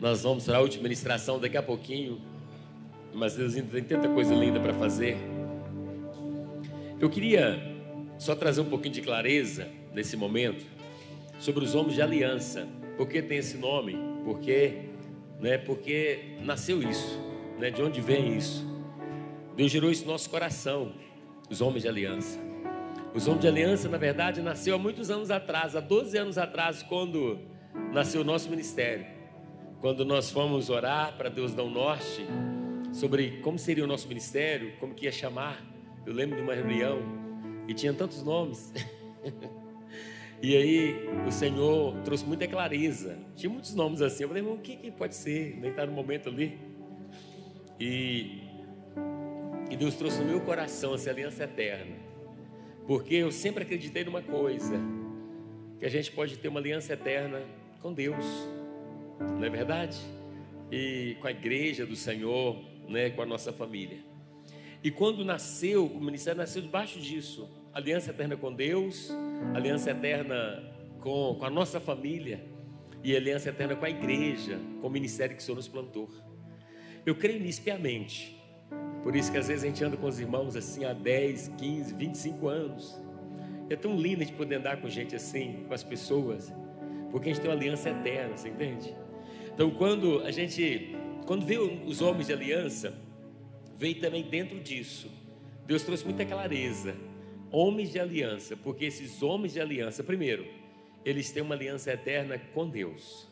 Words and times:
Nós 0.00 0.22
vamos 0.22 0.44
para 0.44 0.58
a 0.58 0.60
última 0.60 0.84
ministração 0.84 1.40
daqui 1.40 1.56
a 1.56 1.62
pouquinho, 1.62 2.20
mas 3.12 3.34
Deus 3.34 3.56
ainda 3.56 3.68
tem 3.68 3.82
tanta 3.82 4.08
coisa 4.08 4.32
linda 4.32 4.60
para 4.60 4.72
fazer. 4.72 5.16
Eu 7.00 7.10
queria 7.10 7.60
só 8.16 8.36
trazer 8.36 8.60
um 8.60 8.66
pouquinho 8.66 8.94
de 8.94 9.02
clareza 9.02 9.66
nesse 9.92 10.16
momento 10.16 10.64
sobre 11.40 11.64
os 11.64 11.74
homens 11.74 11.96
de 11.96 12.02
aliança. 12.02 12.68
Por 12.96 13.08
que 13.08 13.20
tem 13.20 13.38
esse 13.38 13.56
nome? 13.56 13.98
Porque, 14.24 14.82
né, 15.40 15.58
porque 15.58 16.36
nasceu 16.44 16.80
isso, 16.80 17.18
né, 17.58 17.68
de 17.68 17.82
onde 17.82 18.00
vem 18.00 18.36
isso? 18.36 18.64
Deus 19.56 19.68
gerou 19.68 19.90
isso 19.90 20.04
no 20.04 20.12
nosso 20.12 20.30
coração, 20.30 20.92
os 21.50 21.60
homens 21.60 21.82
de 21.82 21.88
aliança. 21.88 22.38
Os 23.12 23.26
homens 23.26 23.40
de 23.40 23.48
aliança, 23.48 23.88
na 23.88 23.98
verdade, 23.98 24.40
nasceu 24.42 24.76
há 24.76 24.78
muitos 24.78 25.10
anos 25.10 25.28
atrás, 25.28 25.74
há 25.74 25.80
12 25.80 26.16
anos 26.16 26.38
atrás, 26.38 26.84
quando 26.84 27.40
nasceu 27.92 28.20
o 28.20 28.24
nosso 28.24 28.48
ministério 28.48 29.17
quando 29.80 30.04
nós 30.04 30.30
fomos 30.30 30.70
orar 30.70 31.16
para 31.16 31.28
Deus 31.28 31.54
dar 31.54 31.62
um 31.62 31.70
norte 31.70 32.26
sobre 32.92 33.40
como 33.42 33.58
seria 33.58 33.84
o 33.84 33.86
nosso 33.86 34.08
ministério, 34.08 34.72
como 34.80 34.94
que 34.94 35.04
ia 35.04 35.12
chamar. 35.12 35.64
Eu 36.04 36.12
lembro 36.12 36.36
de 36.36 36.42
uma 36.42 36.54
reunião 36.54 37.00
e 37.68 37.74
tinha 37.74 37.92
tantos 37.92 38.22
nomes. 38.22 38.72
e 40.42 40.56
aí 40.56 41.08
o 41.26 41.30
Senhor 41.30 41.94
trouxe 42.02 42.24
muita 42.24 42.48
clareza. 42.48 43.18
Tinha 43.36 43.50
muitos 43.50 43.74
nomes 43.74 44.02
assim. 44.02 44.24
Eu 44.24 44.28
falei, 44.28 44.42
irmão, 44.42 44.56
o 44.56 44.60
que, 44.60 44.76
que 44.76 44.90
pode 44.90 45.14
ser? 45.14 45.56
Nem 45.60 45.70
está 45.70 45.86
no 45.86 45.92
momento 45.92 46.28
ali. 46.28 46.58
E, 47.78 48.42
e 49.70 49.76
Deus 49.76 49.94
trouxe 49.94 50.18
no 50.18 50.26
meu 50.26 50.40
coração 50.40 50.94
essa 50.94 51.10
aliança 51.10 51.44
eterna. 51.44 51.94
Porque 52.84 53.14
eu 53.14 53.30
sempre 53.30 53.62
acreditei 53.62 54.02
numa 54.02 54.22
coisa: 54.22 54.74
que 55.78 55.84
a 55.84 55.90
gente 55.90 56.10
pode 56.10 56.36
ter 56.36 56.48
uma 56.48 56.58
aliança 56.58 56.94
eterna 56.94 57.42
com 57.80 57.92
Deus 57.92 58.24
não 59.20 59.44
é 59.44 59.50
verdade? 59.50 59.98
E 60.70 61.16
com 61.20 61.26
a 61.26 61.30
igreja 61.30 61.86
do 61.86 61.96
Senhor, 61.96 62.56
né, 62.88 63.10
com 63.10 63.22
a 63.22 63.26
nossa 63.26 63.52
família. 63.52 63.98
E 64.82 64.90
quando 64.90 65.24
nasceu, 65.24 65.86
o 65.86 66.00
ministério 66.00 66.38
nasceu 66.38 66.62
debaixo 66.62 67.00
disso. 67.00 67.48
Aliança 67.72 68.10
eterna 68.10 68.36
com 68.36 68.52
Deus, 68.52 69.10
aliança 69.54 69.90
eterna 69.90 70.62
com, 71.00 71.36
com 71.38 71.44
a 71.44 71.50
nossa 71.50 71.80
família 71.80 72.44
e 73.02 73.16
aliança 73.16 73.50
eterna 73.50 73.76
com 73.76 73.84
a 73.84 73.90
igreja, 73.90 74.58
com 74.80 74.86
o 74.86 74.90
ministério 74.90 75.36
que 75.36 75.42
o 75.42 75.44
Senhor 75.44 75.56
nos 75.56 75.68
plantou. 75.68 76.08
Eu 77.04 77.14
creio 77.14 77.40
nisso 77.40 77.62
piamente. 77.62 78.36
Por 79.02 79.16
isso 79.16 79.30
que 79.32 79.38
às 79.38 79.48
vezes 79.48 79.64
a 79.64 79.66
gente 79.66 79.82
anda 79.82 79.96
com 79.96 80.06
os 80.06 80.20
irmãos 80.20 80.56
assim 80.56 80.84
há 80.84 80.92
10, 80.92 81.48
15, 81.56 81.94
25 81.94 82.48
anos. 82.48 83.00
É 83.70 83.76
tão 83.76 83.96
lindo 83.96 84.22
a 84.22 84.24
gente 84.24 84.36
poder 84.36 84.56
andar 84.56 84.80
com 84.80 84.88
gente 84.88 85.14
assim, 85.14 85.64
com 85.66 85.74
as 85.74 85.84
pessoas, 85.84 86.52
porque 87.10 87.28
a 87.28 87.32
gente 87.32 87.42
tem 87.42 87.50
uma 87.50 87.56
aliança 87.56 87.90
eterna, 87.90 88.36
você 88.36 88.48
entende? 88.48 88.94
Então, 89.58 89.72
quando 89.72 90.20
a 90.20 90.30
gente, 90.30 90.94
quando 91.26 91.44
vê 91.44 91.58
os 91.58 92.00
homens 92.00 92.28
de 92.28 92.32
aliança, 92.32 92.96
veio 93.76 93.96
também 93.96 94.22
dentro 94.22 94.60
disso. 94.60 95.10
Deus 95.66 95.82
trouxe 95.82 96.04
muita 96.04 96.24
clareza. 96.24 96.94
Homens 97.50 97.90
de 97.90 97.98
aliança, 97.98 98.56
porque 98.56 98.84
esses 98.84 99.20
homens 99.20 99.54
de 99.54 99.60
aliança, 99.60 100.04
primeiro, 100.04 100.46
eles 101.04 101.32
têm 101.32 101.42
uma 101.42 101.56
aliança 101.56 101.90
eterna 101.90 102.38
com 102.54 102.68
Deus. 102.68 103.26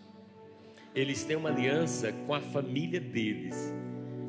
Eles 0.96 1.22
têm 1.22 1.36
uma 1.36 1.48
aliança 1.48 2.12
com 2.26 2.34
a 2.34 2.40
família 2.40 3.00
deles. 3.00 3.72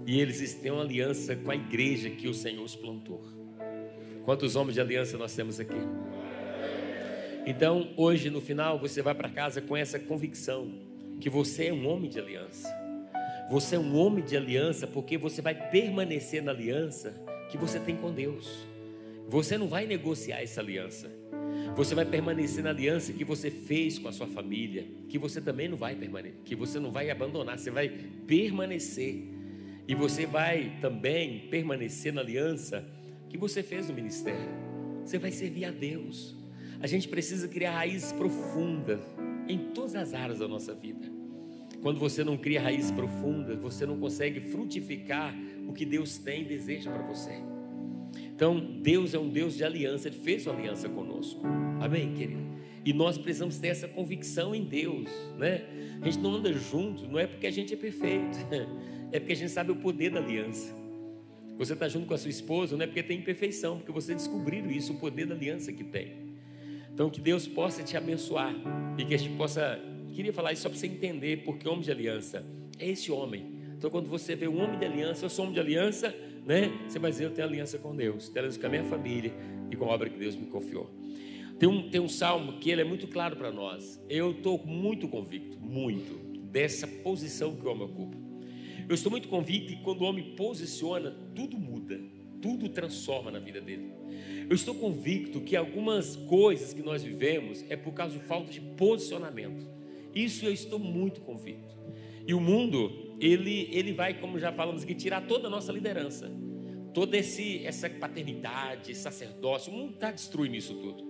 E 0.05 0.21
eles 0.21 0.53
têm 0.53 0.69
uma 0.69 0.83
aliança 0.83 1.35
com 1.35 1.49
a 1.49 1.55
igreja 1.55 2.11
que 2.11 2.27
o 2.27 2.33
Senhor 2.35 2.63
os 2.63 2.75
plantou. 2.75 3.23
Quantos 4.23 4.55
homens 4.55 4.75
de 4.75 4.81
aliança 4.81 5.17
nós 5.17 5.35
temos 5.35 5.59
aqui? 5.59 5.81
Então, 7.43 7.91
hoje 7.97 8.29
no 8.29 8.39
final, 8.39 8.77
você 8.77 9.01
vai 9.01 9.15
para 9.15 9.29
casa 9.29 9.61
com 9.61 9.75
essa 9.75 9.97
convicção 9.97 10.85
que 11.19 11.29
você 11.29 11.67
é 11.67 11.73
um 11.73 11.87
homem 11.87 12.09
de 12.09 12.19
aliança. 12.19 12.67
Você 13.49 13.75
é 13.75 13.79
um 13.79 13.95
homem 13.95 14.23
de 14.23 14.35
aliança 14.35 14.85
porque 14.85 15.17
você 15.17 15.41
vai 15.41 15.55
permanecer 15.69 16.43
na 16.43 16.51
aliança 16.51 17.13
que 17.49 17.57
você 17.57 17.79
tem 17.79 17.95
com 17.95 18.11
Deus. 18.11 18.65
Você 19.27 19.57
não 19.57 19.67
vai 19.67 19.85
negociar 19.85 20.41
essa 20.41 20.61
aliança. 20.61 21.09
Você 21.75 21.93
vai 21.93 22.05
permanecer 22.05 22.63
na 22.63 22.69
aliança 22.69 23.13
que 23.13 23.23
você 23.23 23.51
fez 23.51 23.99
com 23.99 24.07
a 24.07 24.11
sua 24.11 24.27
família, 24.27 24.85
que 25.09 25.17
você 25.17 25.39
também 25.39 25.67
não 25.67 25.77
vai 25.77 25.95
permanecer, 25.95 26.39
que 26.43 26.55
você 26.55 26.79
não 26.79 26.91
vai 26.91 27.09
abandonar, 27.09 27.57
você 27.57 27.71
vai 27.71 27.89
permanecer. 28.25 29.23
E 29.87 29.95
você 29.95 30.25
vai 30.25 30.77
também 30.81 31.47
permanecer 31.49 32.11
na 32.13 32.21
aliança 32.21 32.85
que 33.29 33.37
você 33.37 33.63
fez 33.63 33.87
no 33.87 33.95
ministério. 33.95 34.49
Você 35.05 35.17
vai 35.17 35.31
servir 35.31 35.65
a 35.65 35.71
Deus. 35.71 36.35
A 36.79 36.87
gente 36.87 37.07
precisa 37.07 37.47
criar 37.47 37.71
raízes 37.71 38.11
profundas 38.11 38.99
em 39.47 39.71
todas 39.73 39.95
as 39.95 40.13
áreas 40.13 40.39
da 40.39 40.47
nossa 40.47 40.73
vida. 40.73 41.07
Quando 41.81 41.99
você 41.99 42.23
não 42.23 42.37
cria 42.37 42.61
raízes 42.61 42.91
profundas, 42.91 43.57
você 43.59 43.85
não 43.85 43.99
consegue 43.99 44.39
frutificar 44.39 45.35
o 45.67 45.73
que 45.73 45.85
Deus 45.85 46.17
tem 46.17 46.41
e 46.41 46.45
deseja 46.45 46.91
para 46.91 47.03
você. 47.03 47.39
Então, 48.15 48.59
Deus 48.59 49.13
é 49.13 49.19
um 49.19 49.29
Deus 49.29 49.55
de 49.55 49.63
aliança, 49.63 50.07
Ele 50.07 50.17
fez 50.17 50.45
uma 50.47 50.55
aliança 50.55 50.89
conosco. 50.89 51.41
Amém, 51.79 52.13
querido? 52.13 52.47
E 52.85 52.93
nós 52.93 53.17
precisamos 53.17 53.57
ter 53.57 53.67
essa 53.67 53.87
convicção 53.87 54.55
em 54.55 54.63
Deus, 54.63 55.09
né? 55.37 55.65
A 56.01 56.05
gente 56.05 56.19
não 56.19 56.35
anda 56.35 56.53
junto, 56.53 57.07
não 57.07 57.19
é 57.19 57.27
porque 57.27 57.45
a 57.45 57.51
gente 57.51 57.73
é 57.73 57.77
perfeito, 57.77 58.37
é 59.11 59.19
porque 59.19 59.33
a 59.33 59.35
gente 59.35 59.51
sabe 59.51 59.71
o 59.71 59.75
poder 59.75 60.11
da 60.11 60.19
aliança. 60.19 60.73
Você 61.57 61.73
está 61.73 61.87
junto 61.89 62.05
com 62.05 62.13
a 62.13 62.17
sua 62.17 62.29
esposa, 62.29 62.77
não 62.77 62.83
é 62.83 62.87
porque 62.87 63.01
tem 63.01 63.19
imperfeição, 63.19 63.77
porque 63.77 63.91
você 63.91 64.13
descobriu 64.13 64.69
isso, 64.71 64.93
o 64.93 64.99
poder 64.99 65.25
da 65.25 65.35
aliança 65.35 65.73
que 65.73 65.83
tem. 65.83 66.26
Então, 66.97 67.11
que 67.11 67.21
Deus 67.21 67.47
possa 67.47 67.83
te 67.83 67.95
abençoar 67.95 68.55
e 68.97 69.05
que 69.05 69.13
a 69.13 69.17
gente 69.19 69.37
possa. 69.37 69.79
Queria 70.15 70.33
falar 70.33 70.51
isso 70.53 70.63
só 70.63 70.69
para 70.69 70.79
você 70.79 70.87
entender, 70.87 71.43
porque 71.45 71.69
homem 71.69 71.83
de 71.83 71.91
aliança 71.91 72.43
é 72.79 72.89
esse 72.89 73.11
homem. 73.11 73.53
Então, 73.77 73.87
quando 73.91 74.09
você 74.09 74.35
vê 74.35 74.47
um 74.47 74.59
homem 74.59 74.79
de 74.79 74.85
aliança, 74.85 75.23
eu 75.23 75.29
sou 75.29 75.43
homem 75.43 75.53
de 75.53 75.59
aliança, 75.59 76.09
né? 76.43 76.71
Você 76.87 76.97
vai 76.97 77.11
dizer: 77.11 77.25
Eu 77.25 77.29
tenho 77.29 77.47
aliança 77.47 77.77
com 77.77 77.95
Deus, 77.95 78.29
tenho 78.29 78.39
aliança 78.39 78.59
com 78.59 78.65
a 78.65 78.69
minha 78.69 78.83
família 78.85 79.31
e 79.69 79.75
com 79.75 79.85
a 79.85 79.89
obra 79.89 80.09
que 80.09 80.17
Deus 80.17 80.35
me 80.35 80.47
confiou. 80.47 80.89
Tem 81.59 81.69
um, 81.69 81.87
tem 81.87 82.01
um 82.01 82.09
salmo 82.09 82.53
que 82.53 82.71
ele 82.71 82.81
é 82.81 82.83
muito 82.83 83.07
claro 83.07 83.35
para 83.35 83.51
nós. 83.51 84.03
Eu 84.09 84.31
estou 84.31 84.57
muito 84.65 85.07
convicto, 85.07 85.59
muito, 85.59 86.15
dessa 86.51 86.87
posição 86.87 87.55
que 87.55 87.63
o 87.63 87.69
homem 87.69 87.83
ocupa. 87.83 88.17
Eu 88.89 88.95
estou 88.95 89.11
muito 89.11 89.27
convicto 89.27 89.67
que 89.67 89.83
quando 89.83 90.01
o 90.01 90.05
homem 90.05 90.33
posiciona, 90.35 91.15
tudo 91.35 91.59
muda, 91.59 92.01
tudo 92.41 92.69
transforma 92.69 93.31
na 93.31 93.39
vida 93.39 93.59
dele. 93.61 93.91
Eu 94.49 94.55
estou 94.55 94.73
convicto 94.75 95.41
que 95.41 95.55
algumas 95.55 96.15
coisas 96.15 96.73
que 96.73 96.81
nós 96.81 97.03
vivemos 97.03 97.63
é 97.69 97.75
por 97.75 97.93
causa 97.93 98.17
de 98.17 98.23
falta 98.23 98.51
de 98.51 98.61
posicionamento. 98.61 99.67
Isso 100.15 100.45
eu 100.45 100.51
estou 100.51 100.79
muito 100.79 101.21
convicto. 101.21 101.75
E 102.25 102.33
o 102.33 102.39
mundo, 102.39 103.15
ele, 103.19 103.69
ele 103.71 103.93
vai, 103.93 104.19
como 104.19 104.39
já 104.39 104.51
falamos 104.51 104.83
aqui, 104.83 104.95
tirar 104.95 105.27
toda 105.27 105.47
a 105.47 105.49
nossa 105.49 105.71
liderança. 105.71 106.31
Toda 106.93 107.17
esse, 107.17 107.65
essa 107.65 107.89
paternidade, 107.89 108.95
sacerdócio, 108.95 109.71
o 109.71 109.75
mundo 109.75 109.93
está 109.93 110.11
destruindo 110.11 110.55
isso 110.55 110.73
tudo. 110.75 111.05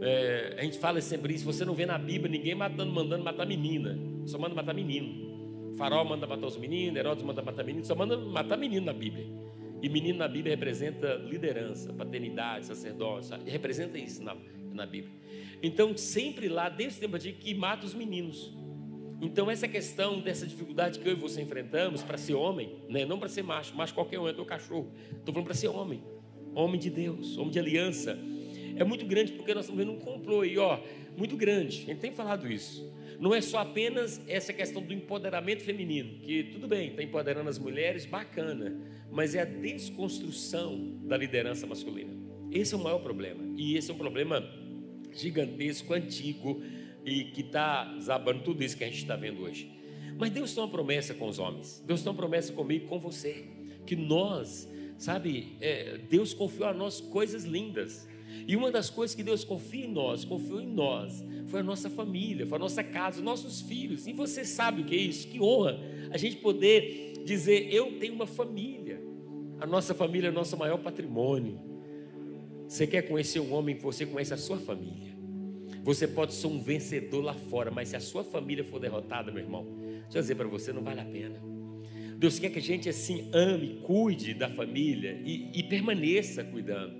É, 0.00 0.56
a 0.58 0.62
gente 0.64 0.78
fala 0.78 1.00
sempre 1.00 1.34
isso, 1.34 1.44
você 1.44 1.64
não 1.64 1.74
vê 1.74 1.86
na 1.86 1.96
Bíblia 1.96 2.30
ninguém 2.30 2.54
matando, 2.54 2.92
mandando 2.92 3.22
matar 3.22 3.46
menina, 3.46 3.96
só 4.26 4.36
manda 4.36 4.54
matar 4.54 4.74
menino. 4.74 5.74
Farol 5.76 6.04
manda 6.04 6.26
matar 6.26 6.46
os 6.46 6.56
meninos, 6.56 6.96
Herodes 6.96 7.24
manda 7.24 7.40
matar 7.40 7.64
menino, 7.64 7.84
só 7.84 7.94
manda 7.94 8.16
matar 8.16 8.56
menino 8.56 8.86
na 8.86 8.92
Bíblia. 8.92 9.26
E 9.82 9.88
menino 9.88 10.18
na 10.18 10.28
Bíblia 10.28 10.54
representa 10.54 11.14
liderança, 11.14 11.92
paternidade, 11.92 12.66
sacerdócio, 12.66 13.36
representa 13.44 13.98
isso 13.98 14.22
na, 14.22 14.36
na 14.72 14.86
Bíblia. 14.86 15.12
Então, 15.60 15.96
sempre 15.96 16.48
lá, 16.48 16.68
desde 16.68 16.98
o 16.98 17.00
tempo 17.00 17.16
antigo, 17.16 17.38
que 17.38 17.52
mata 17.52 17.84
os 17.84 17.92
meninos. 17.92 18.56
Então, 19.20 19.50
essa 19.50 19.66
questão 19.66 20.20
dessa 20.20 20.46
dificuldade 20.46 21.00
que 21.00 21.08
eu 21.08 21.12
e 21.12 21.16
você 21.16 21.42
enfrentamos 21.42 22.02
para 22.04 22.16
ser 22.16 22.34
homem, 22.34 22.76
né? 22.88 23.04
não 23.04 23.18
para 23.18 23.28
ser 23.28 23.42
macho, 23.42 23.74
macho 23.74 23.92
qualquer 23.92 24.20
um, 24.20 24.28
é 24.28 24.32
teu 24.32 24.44
cachorro. 24.44 24.92
Estou 25.10 25.34
falando 25.34 25.46
para 25.46 25.54
ser 25.54 25.68
homem, 25.68 26.00
homem 26.54 26.78
de 26.78 26.88
Deus, 26.88 27.36
homem 27.36 27.50
de 27.50 27.58
aliança. 27.58 28.16
É 28.76 28.84
muito 28.84 29.04
grande 29.04 29.32
porque 29.32 29.52
nós 29.52 29.64
estamos 29.64 29.84
vendo 29.84 29.96
um 29.96 30.00
complô 30.00 30.42
aí, 30.42 30.56
ó, 30.58 30.78
muito 31.16 31.36
grande. 31.36 31.82
A 31.82 31.86
gente 31.86 32.00
tem 32.00 32.12
falado 32.12 32.50
isso 32.50 32.92
não 33.22 33.32
é 33.32 33.40
só 33.40 33.58
apenas 33.58 34.20
essa 34.26 34.52
questão 34.52 34.82
do 34.82 34.92
empoderamento 34.92 35.62
feminino, 35.62 36.18
que 36.18 36.42
tudo 36.42 36.66
bem, 36.66 36.88
está 36.88 37.04
empoderando 37.04 37.48
as 37.48 37.56
mulheres, 37.56 38.04
bacana, 38.04 38.76
mas 39.12 39.34
é 39.34 39.42
a 39.42 39.44
desconstrução 39.44 40.96
da 41.02 41.16
liderança 41.18 41.66
masculina. 41.66 42.10
Esse 42.50 42.74
é 42.74 42.76
o 42.76 42.82
maior 42.82 42.98
problema, 42.98 43.44
e 43.56 43.76
esse 43.76 43.90
é 43.90 43.94
um 43.94 43.98
problema 43.98 44.42
gigantesco, 45.12 45.92
antigo, 45.92 46.62
e 47.04 47.24
que 47.24 47.42
está 47.42 47.84
desabando 47.94 48.42
tudo 48.42 48.64
isso 48.64 48.76
que 48.76 48.84
a 48.84 48.86
gente 48.86 48.98
está 48.98 49.14
vendo 49.14 49.42
hoje. 49.42 49.70
Mas 50.18 50.30
Deus 50.30 50.54
tem 50.54 50.62
uma 50.62 50.70
promessa 50.70 51.12
com 51.14 51.28
os 51.28 51.38
homens. 51.38 51.82
Deus 51.86 52.02
tem 52.02 52.10
uma 52.10 52.16
promessa 52.16 52.52
comigo, 52.52 52.86
com 52.86 52.98
você, 52.98 53.44
que 53.86 53.94
nós, 53.94 54.68
sabe, 54.96 55.56
é, 55.60 55.98
Deus 56.08 56.32
confiou 56.32 56.68
a 56.68 56.72
nós 56.72 57.00
coisas 57.00 57.44
lindas. 57.44 58.08
E 58.46 58.56
uma 58.56 58.70
das 58.70 58.88
coisas 58.88 59.14
que 59.14 59.22
Deus 59.22 59.44
confia 59.44 59.84
em 59.84 59.92
nós, 59.92 60.24
confiou 60.24 60.60
em 60.60 60.66
nós, 60.66 61.22
foi 61.48 61.60
a 61.60 61.62
nossa 61.62 61.90
família, 61.90 62.46
foi 62.46 62.56
a 62.56 62.58
nossa 62.58 62.82
casa, 62.82 63.18
os 63.18 63.24
nossos 63.24 63.60
filhos. 63.60 64.06
E 64.06 64.12
você 64.12 64.44
sabe 64.44 64.82
o 64.82 64.84
que 64.84 64.94
é 64.94 64.98
isso? 64.98 65.28
Que 65.28 65.40
honra 65.40 65.78
a 66.10 66.16
gente 66.16 66.36
poder 66.36 67.12
dizer: 67.24 67.72
Eu 67.72 67.98
tenho 67.98 68.14
uma 68.14 68.26
família. 68.26 68.81
A 69.62 69.66
nossa 69.66 69.94
família 69.94 70.26
é 70.26 70.30
o 70.32 70.34
nosso 70.34 70.56
maior 70.56 70.78
patrimônio. 70.78 71.56
Você 72.66 72.84
quer 72.84 73.02
conhecer 73.02 73.38
um 73.38 73.52
homem 73.52 73.76
que 73.76 73.82
você 73.84 74.04
conhece 74.04 74.34
a 74.34 74.36
sua 74.36 74.58
família. 74.58 75.12
Você 75.84 76.08
pode 76.08 76.34
ser 76.34 76.48
um 76.48 76.60
vencedor 76.60 77.22
lá 77.22 77.34
fora, 77.34 77.70
mas 77.70 77.90
se 77.90 77.94
a 77.94 78.00
sua 78.00 78.24
família 78.24 78.64
for 78.64 78.80
derrotada, 78.80 79.30
meu 79.30 79.40
irmão, 79.40 79.64
deixa 80.02 80.18
eu 80.18 80.20
dizer 80.20 80.34
para 80.34 80.48
você, 80.48 80.72
não 80.72 80.82
vale 80.82 80.98
a 80.98 81.04
pena. 81.04 81.40
Deus 82.18 82.40
quer 82.40 82.50
que 82.50 82.58
a 82.58 82.62
gente 82.62 82.88
assim 82.88 83.30
ame, 83.32 83.80
cuide 83.84 84.34
da 84.34 84.50
família 84.50 85.22
e, 85.24 85.48
e 85.54 85.62
permaneça 85.62 86.42
cuidando. 86.42 86.96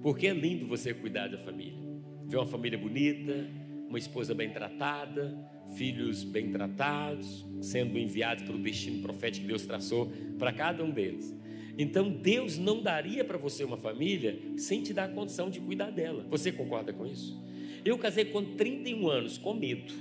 Porque 0.00 0.28
é 0.28 0.32
lindo 0.32 0.66
você 0.66 0.94
cuidar 0.94 1.28
da 1.28 1.36
família. 1.36 1.76
Ver 2.24 2.38
uma 2.38 2.46
família 2.46 2.78
bonita, 2.78 3.46
uma 3.86 3.98
esposa 3.98 4.34
bem 4.34 4.48
tratada, 4.48 5.36
filhos 5.76 6.24
bem 6.24 6.50
tratados, 6.52 7.46
sendo 7.60 7.98
enviados 7.98 8.44
para 8.44 8.54
o 8.54 8.58
destino 8.58 9.02
profético 9.02 9.42
que 9.42 9.48
Deus 9.48 9.66
traçou 9.66 10.10
para 10.38 10.54
cada 10.54 10.82
um 10.82 10.90
deles. 10.90 11.36
Então 11.78 12.10
Deus 12.10 12.58
não 12.58 12.82
daria 12.82 13.24
para 13.24 13.38
você 13.38 13.62
uma 13.62 13.76
família 13.76 14.36
sem 14.56 14.82
te 14.82 14.92
dar 14.92 15.04
a 15.04 15.08
condição 15.08 15.48
de 15.48 15.60
cuidar 15.60 15.90
dela. 15.92 16.26
Você 16.28 16.50
concorda 16.50 16.92
com 16.92 17.06
isso? 17.06 17.40
Eu 17.84 17.96
casei 17.96 18.24
com 18.24 18.44
31 18.44 19.08
anos, 19.08 19.38
com 19.38 19.54
medo. 19.54 19.94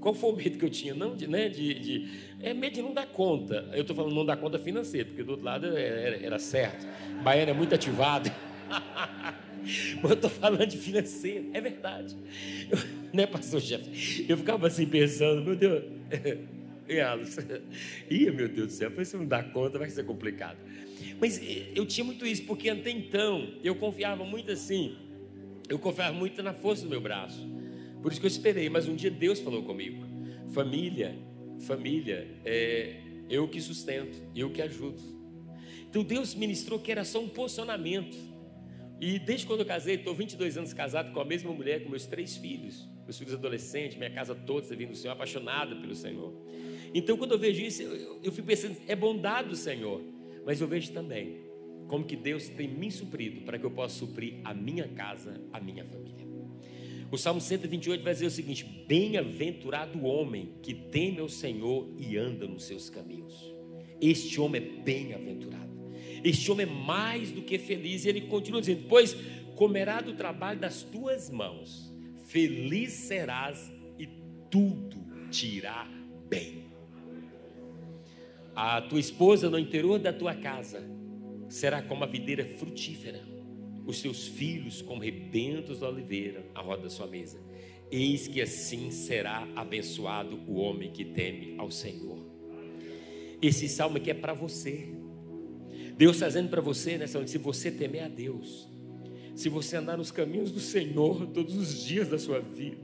Qual 0.00 0.14
foi 0.14 0.30
o 0.30 0.36
medo 0.36 0.56
que 0.56 0.64
eu 0.64 0.70
tinha? 0.70 0.94
Não 0.94 1.16
de, 1.16 1.26
né, 1.26 1.48
de, 1.48 1.74
de 1.74 2.08
é 2.40 2.54
medo 2.54 2.74
de 2.74 2.82
não 2.82 2.94
dar 2.94 3.06
conta. 3.06 3.68
Eu 3.72 3.80
estou 3.80 3.96
falando 3.96 4.14
não 4.14 4.24
dar 4.24 4.36
conta 4.36 4.56
financeira, 4.56 5.08
porque 5.08 5.24
do 5.24 5.32
outro 5.32 5.44
lado 5.44 5.66
era, 5.76 6.24
era 6.24 6.38
certo. 6.38 6.86
Baiano 7.24 7.50
é 7.50 7.54
muito 7.54 7.74
ativado. 7.74 8.30
Mas 10.00 10.04
eu 10.04 10.12
estou 10.12 10.30
falando 10.30 10.66
de 10.66 10.76
financeiro, 10.76 11.50
é 11.52 11.60
verdade. 11.60 12.16
Eu, 12.70 12.78
né, 13.12 13.26
pastor 13.26 13.60
Jeff? 13.60 14.24
Eu 14.28 14.36
ficava 14.36 14.68
assim 14.68 14.86
pensando, 14.86 15.42
meu 15.42 15.56
Deus, 15.56 15.82
e 16.88 17.00
Alice? 17.00 17.40
Ih, 18.10 18.30
meu 18.30 18.48
Deus 18.48 18.68
do 18.68 18.72
céu, 18.72 19.04
se 19.04 19.16
não 19.16 19.26
dar 19.26 19.52
conta 19.52 19.78
vai 19.78 19.90
ser 19.90 20.04
complicado. 20.04 20.58
Mas 21.20 21.38
eh, 21.38 21.72
eu 21.74 21.86
tinha 21.86 22.04
muito 22.04 22.26
isso, 22.26 22.44
porque 22.44 22.68
até 22.68 22.90
então 22.90 23.54
eu 23.62 23.74
confiava 23.74 24.24
muito 24.24 24.50
assim, 24.50 24.96
eu 25.68 25.78
confiava 25.78 26.12
muito 26.12 26.42
na 26.42 26.52
força 26.52 26.84
do 26.84 26.90
meu 26.90 27.00
braço. 27.00 27.46
Por 28.02 28.12
isso 28.12 28.20
que 28.20 28.26
eu 28.26 28.30
esperei, 28.30 28.68
mas 28.68 28.86
um 28.88 28.94
dia 28.94 29.10
Deus 29.10 29.40
falou 29.40 29.62
comigo: 29.62 30.04
família, 30.52 31.16
família, 31.60 32.28
é 32.44 33.00
eu 33.28 33.48
que 33.48 33.60
sustento, 33.60 34.22
eu 34.34 34.50
que 34.50 34.62
ajudo. 34.62 35.02
Então 35.88 36.02
Deus 36.02 36.34
ministrou 36.34 36.78
que 36.78 36.92
era 36.92 37.04
só 37.04 37.20
um 37.20 37.28
posicionamento. 37.28 38.16
E 39.00 39.18
desde 39.18 39.46
quando 39.46 39.60
eu 39.60 39.66
casei, 39.66 39.96
estou 39.96 40.14
22 40.14 40.56
anos 40.56 40.72
casado 40.72 41.12
com 41.12 41.20
a 41.20 41.24
mesma 41.24 41.52
mulher, 41.52 41.82
com 41.82 41.90
meus 41.90 42.06
três 42.06 42.36
filhos, 42.36 42.88
meus 43.04 43.18
filhos 43.18 43.34
adolescentes, 43.34 43.96
minha 43.96 44.10
casa 44.10 44.34
toda 44.34 44.66
servindo 44.66 44.92
o 44.92 44.96
Senhor, 44.96 45.12
apaixonada 45.12 45.76
pelo 45.76 45.94
Senhor. 45.94 46.32
Então, 46.96 47.14
quando 47.18 47.32
eu 47.32 47.38
vejo 47.38 47.60
isso, 47.62 47.82
eu, 47.82 48.20
eu 48.22 48.32
fico 48.32 48.46
pensando, 48.48 48.74
é 48.88 48.96
bondade 48.96 49.50
do 49.50 49.54
Senhor, 49.54 50.00
mas 50.46 50.62
eu 50.62 50.66
vejo 50.66 50.92
também 50.92 51.42
como 51.88 52.06
que 52.06 52.16
Deus 52.16 52.48
tem 52.48 52.66
me 52.66 52.90
suprido 52.90 53.42
para 53.42 53.58
que 53.58 53.66
eu 53.66 53.70
possa 53.70 53.98
suprir 53.98 54.40
a 54.42 54.54
minha 54.54 54.88
casa, 54.88 55.38
a 55.52 55.60
minha 55.60 55.84
família. 55.84 56.26
O 57.12 57.18
Salmo 57.18 57.38
128 57.38 58.02
vai 58.02 58.14
dizer 58.14 58.24
o 58.24 58.30
seguinte: 58.30 58.64
Bem-aventurado 58.88 59.98
o 59.98 60.04
homem 60.04 60.54
que 60.62 60.72
teme 60.72 61.20
ao 61.20 61.28
Senhor 61.28 61.86
e 61.98 62.16
anda 62.16 62.48
nos 62.48 62.64
seus 62.64 62.88
caminhos. 62.88 63.54
Este 64.00 64.40
homem 64.40 64.62
é 64.62 64.82
bem-aventurado. 64.82 65.76
Este 66.24 66.50
homem 66.50 66.66
é 66.66 66.70
mais 66.70 67.30
do 67.30 67.42
que 67.42 67.58
feliz. 67.58 68.06
E 68.06 68.08
ele 68.08 68.22
continua 68.22 68.60
dizendo: 68.60 68.86
Pois 68.88 69.14
comerá 69.54 70.00
do 70.00 70.14
trabalho 70.14 70.58
das 70.58 70.82
tuas 70.82 71.28
mãos, 71.28 71.94
feliz 72.26 72.94
serás 72.94 73.70
e 73.98 74.08
tudo 74.50 75.28
te 75.30 75.46
irá 75.46 75.86
bem. 76.26 76.65
A 78.56 78.80
tua 78.80 78.98
esposa 78.98 79.50
no 79.50 79.58
interior 79.58 79.98
da 79.98 80.14
tua 80.14 80.34
casa 80.34 80.82
será 81.46 81.82
como 81.82 82.04
a 82.04 82.06
videira 82.06 82.42
frutífera, 82.42 83.22
os 83.84 84.00
teus 84.00 84.26
filhos 84.26 84.80
como 84.80 85.02
rebentos 85.02 85.80
da 85.80 85.90
oliveira 85.90 86.42
à 86.54 86.62
roda 86.62 86.84
da 86.84 86.88
sua 86.88 87.06
mesa. 87.06 87.38
Eis 87.90 88.26
que 88.26 88.40
assim 88.40 88.90
será 88.90 89.46
abençoado 89.54 90.40
o 90.48 90.54
homem 90.54 90.90
que 90.90 91.04
teme 91.04 91.54
ao 91.58 91.70
Senhor. 91.70 92.18
Esse 93.42 93.68
salmo 93.68 93.98
aqui 93.98 94.10
é 94.10 94.14
para 94.14 94.32
você. 94.32 94.88
Deus 95.98 96.16
está 96.16 96.26
dizendo 96.26 96.48
para 96.48 96.62
você 96.62 96.96
nessa 96.96 97.18
noite: 97.18 97.32
se 97.32 97.38
você 97.38 97.70
temer 97.70 98.04
a 98.04 98.08
Deus, 98.08 98.66
se 99.34 99.50
você 99.50 99.76
andar 99.76 99.98
nos 99.98 100.10
caminhos 100.10 100.50
do 100.50 100.60
Senhor 100.60 101.26
todos 101.26 101.54
os 101.54 101.84
dias 101.84 102.08
da 102.08 102.18
sua 102.18 102.40
vida, 102.40 102.78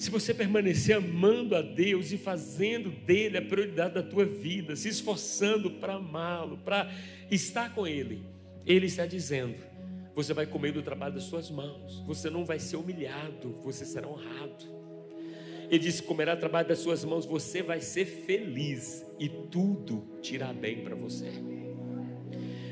se 0.00 0.08
você 0.08 0.32
permanecer 0.32 0.96
amando 0.96 1.54
a 1.54 1.60
Deus 1.60 2.10
e 2.10 2.16
fazendo 2.16 2.88
dele 2.88 3.36
a 3.36 3.42
prioridade 3.42 3.92
da 3.92 4.02
tua 4.02 4.24
vida, 4.24 4.74
se 4.74 4.88
esforçando 4.88 5.72
para 5.72 5.96
amá-lo, 5.96 6.56
para 6.56 6.90
estar 7.30 7.74
com 7.74 7.86
ele, 7.86 8.22
ele 8.64 8.86
está 8.86 9.04
dizendo: 9.04 9.56
você 10.14 10.32
vai 10.32 10.46
comer 10.46 10.72
do 10.72 10.80
trabalho 10.80 11.12
das 11.12 11.24
suas 11.24 11.50
mãos, 11.50 12.02
você 12.06 12.30
não 12.30 12.46
vai 12.46 12.58
ser 12.58 12.76
humilhado, 12.76 13.58
você 13.62 13.84
será 13.84 14.08
honrado. 14.08 14.64
Ele 15.68 15.78
disse: 15.78 16.02
comerá 16.02 16.34
do 16.34 16.40
trabalho 16.40 16.66
das 16.66 16.78
suas 16.78 17.04
mãos, 17.04 17.26
você 17.26 17.62
vai 17.62 17.82
ser 17.82 18.06
feliz 18.06 19.04
e 19.18 19.28
tudo 19.28 20.18
te 20.22 20.34
irá 20.34 20.50
bem 20.50 20.82
para 20.82 20.94
você. 20.94 21.30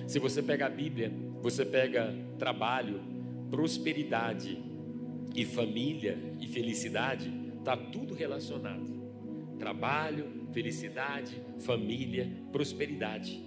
Se 0.06 0.18
você 0.18 0.42
pega 0.42 0.64
a 0.64 0.70
Bíblia, 0.70 1.12
você 1.42 1.62
pega 1.62 2.10
trabalho, 2.38 3.02
prosperidade, 3.50 4.67
e 5.34 5.44
família 5.44 6.18
e 6.40 6.46
felicidade, 6.46 7.32
está 7.58 7.76
tudo 7.76 8.14
relacionado. 8.14 8.98
Trabalho, 9.58 10.26
felicidade, 10.52 11.42
família, 11.58 12.30
prosperidade. 12.52 13.42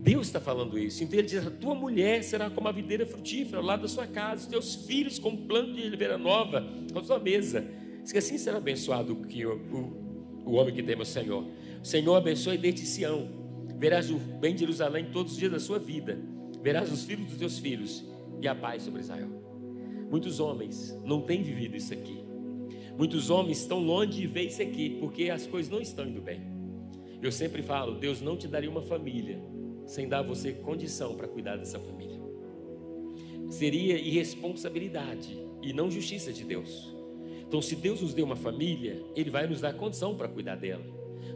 Deus 0.00 0.28
está 0.28 0.40
falando 0.40 0.78
isso. 0.78 1.02
Então 1.02 1.18
ele 1.18 1.28
diz: 1.28 1.46
a 1.46 1.50
tua 1.50 1.74
mulher 1.74 2.22
será 2.22 2.48
como 2.48 2.68
a 2.68 2.72
videira 2.72 3.04
frutífera 3.04 3.58
ao 3.58 3.64
lado 3.64 3.82
da 3.82 3.88
sua 3.88 4.06
casa, 4.06 4.42
os 4.42 4.46
teus 4.46 4.74
filhos 4.86 5.18
como 5.18 5.46
plano 5.46 5.74
de 5.74 5.82
oliveira 5.82 6.16
nova 6.16 6.64
à 6.94 7.02
sua 7.02 7.18
mesa. 7.18 7.64
Diz 8.02 8.12
que 8.12 8.18
assim 8.18 8.38
será 8.38 8.58
abençoado 8.58 9.16
que 9.16 9.44
o, 9.44 9.56
o, 9.56 10.50
o 10.50 10.52
homem 10.54 10.74
que 10.74 10.82
teme 10.82 11.02
o 11.02 11.06
Senhor. 11.06 11.44
O 11.82 11.86
Senhor 11.86 12.14
abençoe 12.14 12.56
desde 12.56 12.86
Sião. 12.86 13.28
Verás 13.76 14.10
o 14.10 14.16
bem 14.16 14.54
de 14.54 14.60
Jerusalém 14.60 15.10
todos 15.12 15.32
os 15.32 15.38
dias 15.38 15.52
da 15.52 15.60
sua 15.60 15.78
vida. 15.78 16.18
Verás 16.62 16.90
os 16.90 17.04
filhos 17.04 17.26
dos 17.26 17.38
teus 17.38 17.58
filhos 17.58 18.04
e 18.40 18.48
a 18.48 18.54
paz 18.54 18.82
sobre 18.82 19.00
Israel. 19.00 19.47
Muitos 20.10 20.40
homens 20.40 20.98
não 21.04 21.22
têm 21.22 21.42
vivido 21.42 21.76
isso 21.76 21.92
aqui. 21.92 22.24
Muitos 22.96 23.30
homens 23.30 23.60
estão 23.60 23.78
longe 23.78 24.20
de 24.20 24.26
ver 24.26 24.44
isso 24.44 24.62
aqui, 24.62 24.96
porque 24.98 25.30
as 25.30 25.46
coisas 25.46 25.70
não 25.70 25.80
estão 25.80 26.06
indo 26.06 26.20
bem. 26.20 26.40
Eu 27.22 27.30
sempre 27.30 27.62
falo: 27.62 27.94
Deus 27.94 28.20
não 28.20 28.36
te 28.36 28.48
daria 28.48 28.70
uma 28.70 28.82
família 28.82 29.40
sem 29.86 30.08
dar 30.08 30.18
a 30.18 30.22
você 30.22 30.52
condição 30.52 31.14
para 31.14 31.28
cuidar 31.28 31.56
dessa 31.56 31.78
família. 31.78 32.20
Seria 33.48 33.98
irresponsabilidade 33.98 35.38
e 35.62 35.72
não 35.72 35.90
justiça 35.90 36.32
de 36.32 36.44
Deus. 36.44 36.94
Então, 37.46 37.62
se 37.62 37.74
Deus 37.74 38.02
nos 38.02 38.12
deu 38.12 38.26
uma 38.26 38.36
família, 38.36 39.02
Ele 39.16 39.30
vai 39.30 39.46
nos 39.46 39.60
dar 39.60 39.72
condição 39.72 40.14
para 40.14 40.28
cuidar 40.28 40.56
dela, 40.56 40.84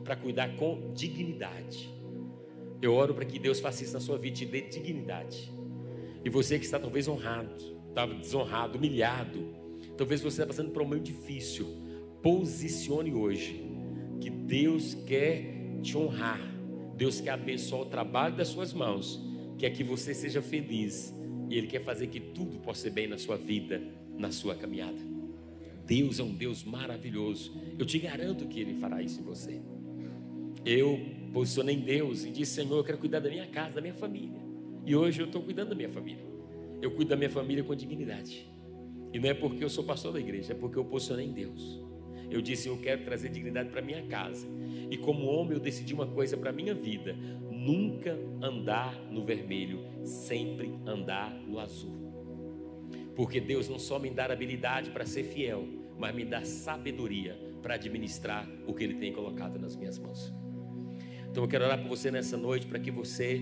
para 0.04 0.14
cuidar 0.14 0.56
com 0.56 0.92
dignidade. 0.92 1.88
Eu 2.82 2.94
oro 2.94 3.14
para 3.14 3.24
que 3.24 3.38
Deus 3.38 3.60
faça 3.60 3.82
isso 3.82 3.94
na 3.94 4.00
sua 4.00 4.18
vida, 4.18 4.36
te 4.36 4.44
dê 4.44 4.62
dignidade. 4.62 5.50
E 6.24 6.28
você 6.28 6.58
que 6.58 6.64
está 6.64 6.78
talvez 6.78 7.08
honrado, 7.08 7.80
estava 7.92 8.14
desonrado, 8.14 8.78
humilhado. 8.78 9.54
Talvez 9.96 10.20
você 10.20 10.42
está 10.42 10.46
passando 10.46 10.70
por 10.70 10.82
um 10.82 10.86
momento 10.86 11.04
difícil. 11.04 11.66
Posicione 12.22 13.12
hoje 13.12 13.64
que 14.20 14.30
Deus 14.30 14.94
quer 15.06 15.78
te 15.82 15.96
honrar. 15.96 16.40
Deus 16.96 17.20
quer 17.20 17.30
abençoar 17.30 17.82
o 17.82 17.86
trabalho 17.86 18.34
das 18.34 18.48
suas 18.48 18.72
mãos. 18.72 19.20
Quer 19.58 19.70
que 19.70 19.84
você 19.84 20.14
seja 20.14 20.40
feliz. 20.40 21.14
E 21.50 21.56
Ele 21.56 21.66
quer 21.66 21.84
fazer 21.84 22.06
que 22.06 22.18
tudo 22.18 22.58
possa 22.58 22.82
ser 22.82 22.90
bem 22.90 23.06
na 23.06 23.18
sua 23.18 23.36
vida, 23.36 23.82
na 24.16 24.32
sua 24.32 24.54
caminhada. 24.54 24.98
Deus 25.84 26.18
é 26.18 26.22
um 26.22 26.32
Deus 26.32 26.64
maravilhoso. 26.64 27.54
Eu 27.78 27.84
te 27.84 27.98
garanto 27.98 28.46
que 28.46 28.60
Ele 28.60 28.74
fará 28.74 29.02
isso 29.02 29.20
em 29.20 29.24
você. 29.24 29.60
Eu 30.64 30.98
posicionei 31.32 31.76
Deus 31.76 32.24
e 32.24 32.30
disse: 32.30 32.54
Senhor, 32.54 32.78
eu 32.78 32.84
quero 32.84 32.98
cuidar 32.98 33.20
da 33.20 33.28
minha 33.28 33.46
casa, 33.48 33.74
da 33.74 33.80
minha 33.82 33.94
família. 33.94 34.40
E 34.86 34.96
hoje 34.96 35.20
eu 35.20 35.26
estou 35.26 35.42
cuidando 35.42 35.70
da 35.70 35.74
minha 35.74 35.90
família 35.90 36.31
eu 36.82 36.90
cuido 36.90 37.10
da 37.10 37.16
minha 37.16 37.30
família 37.30 37.62
com 37.62 37.74
dignidade. 37.74 38.52
E 39.12 39.18
não 39.20 39.28
é 39.28 39.34
porque 39.34 39.62
eu 39.62 39.70
sou 39.70 39.84
pastor 39.84 40.12
da 40.12 40.20
igreja, 40.20 40.52
é 40.52 40.56
porque 40.56 40.76
eu 40.76 40.84
posicionei 40.84 41.26
em 41.26 41.32
Deus. 41.32 41.80
Eu 42.28 42.42
disse, 42.42 42.68
eu 42.68 42.76
quero 42.78 43.04
trazer 43.04 43.28
dignidade 43.28 43.70
para 43.70 43.80
minha 43.80 44.02
casa. 44.06 44.46
E 44.90 44.96
como 44.96 45.26
homem 45.26 45.52
eu 45.52 45.60
decidi 45.60 45.94
uma 45.94 46.06
coisa 46.06 46.36
para 46.36 46.50
minha 46.50 46.74
vida: 46.74 47.14
nunca 47.50 48.18
andar 48.42 48.94
no 49.10 49.24
vermelho, 49.24 49.80
sempre 50.02 50.74
andar 50.84 51.32
no 51.32 51.60
azul. 51.60 52.10
Porque 53.14 53.40
Deus 53.40 53.68
não 53.68 53.78
só 53.78 53.98
me 53.98 54.10
dá 54.10 54.24
habilidade 54.24 54.90
para 54.90 55.04
ser 55.04 55.24
fiel, 55.24 55.64
mas 55.98 56.14
me 56.14 56.24
dá 56.24 56.42
sabedoria 56.42 57.38
para 57.62 57.74
administrar 57.74 58.48
o 58.66 58.74
que 58.74 58.82
Ele 58.82 58.94
tem 58.94 59.12
colocado 59.12 59.58
nas 59.58 59.76
minhas 59.76 59.98
mãos. 59.98 60.32
Então 61.30 61.44
eu 61.44 61.48
quero 61.48 61.64
orar 61.64 61.80
por 61.80 61.88
você 61.88 62.10
nessa 62.10 62.36
noite 62.36 62.66
para 62.66 62.78
que 62.78 62.90
você 62.90 63.40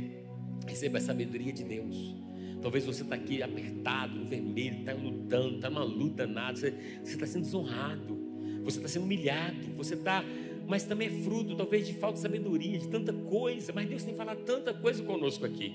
receba 0.66 0.98
a 0.98 1.00
sabedoria 1.00 1.52
de 1.52 1.64
Deus. 1.64 2.14
Talvez 2.62 2.84
você 2.84 3.02
está 3.02 3.14
aqui 3.14 3.42
apertado, 3.42 4.16
no 4.16 4.26
vermelho, 4.26 4.80
está 4.80 4.92
lutando, 4.92 5.56
está 5.56 5.70
numa 5.70 5.84
luta 5.84 6.26
nada, 6.26 6.56
você 6.56 6.74
está 7.04 7.26
sendo 7.26 7.44
desonrado, 7.44 8.18
você 8.62 8.78
está 8.78 8.88
sendo 8.88 9.04
humilhado, 9.04 9.72
você 9.76 9.94
está 9.94 10.24
mas 10.70 10.84
também 10.84 11.08
é 11.08 11.10
fruto 11.10 11.56
talvez 11.56 11.84
de 11.84 11.94
falta 11.94 12.14
de 12.14 12.20
sabedoria, 12.20 12.78
de 12.78 12.86
tanta 12.86 13.12
coisa. 13.12 13.72
Mas 13.74 13.88
Deus 13.88 14.04
tem 14.04 14.14
falado 14.14 14.44
tanta 14.44 14.72
coisa 14.72 15.02
conosco 15.02 15.44
aqui. 15.44 15.74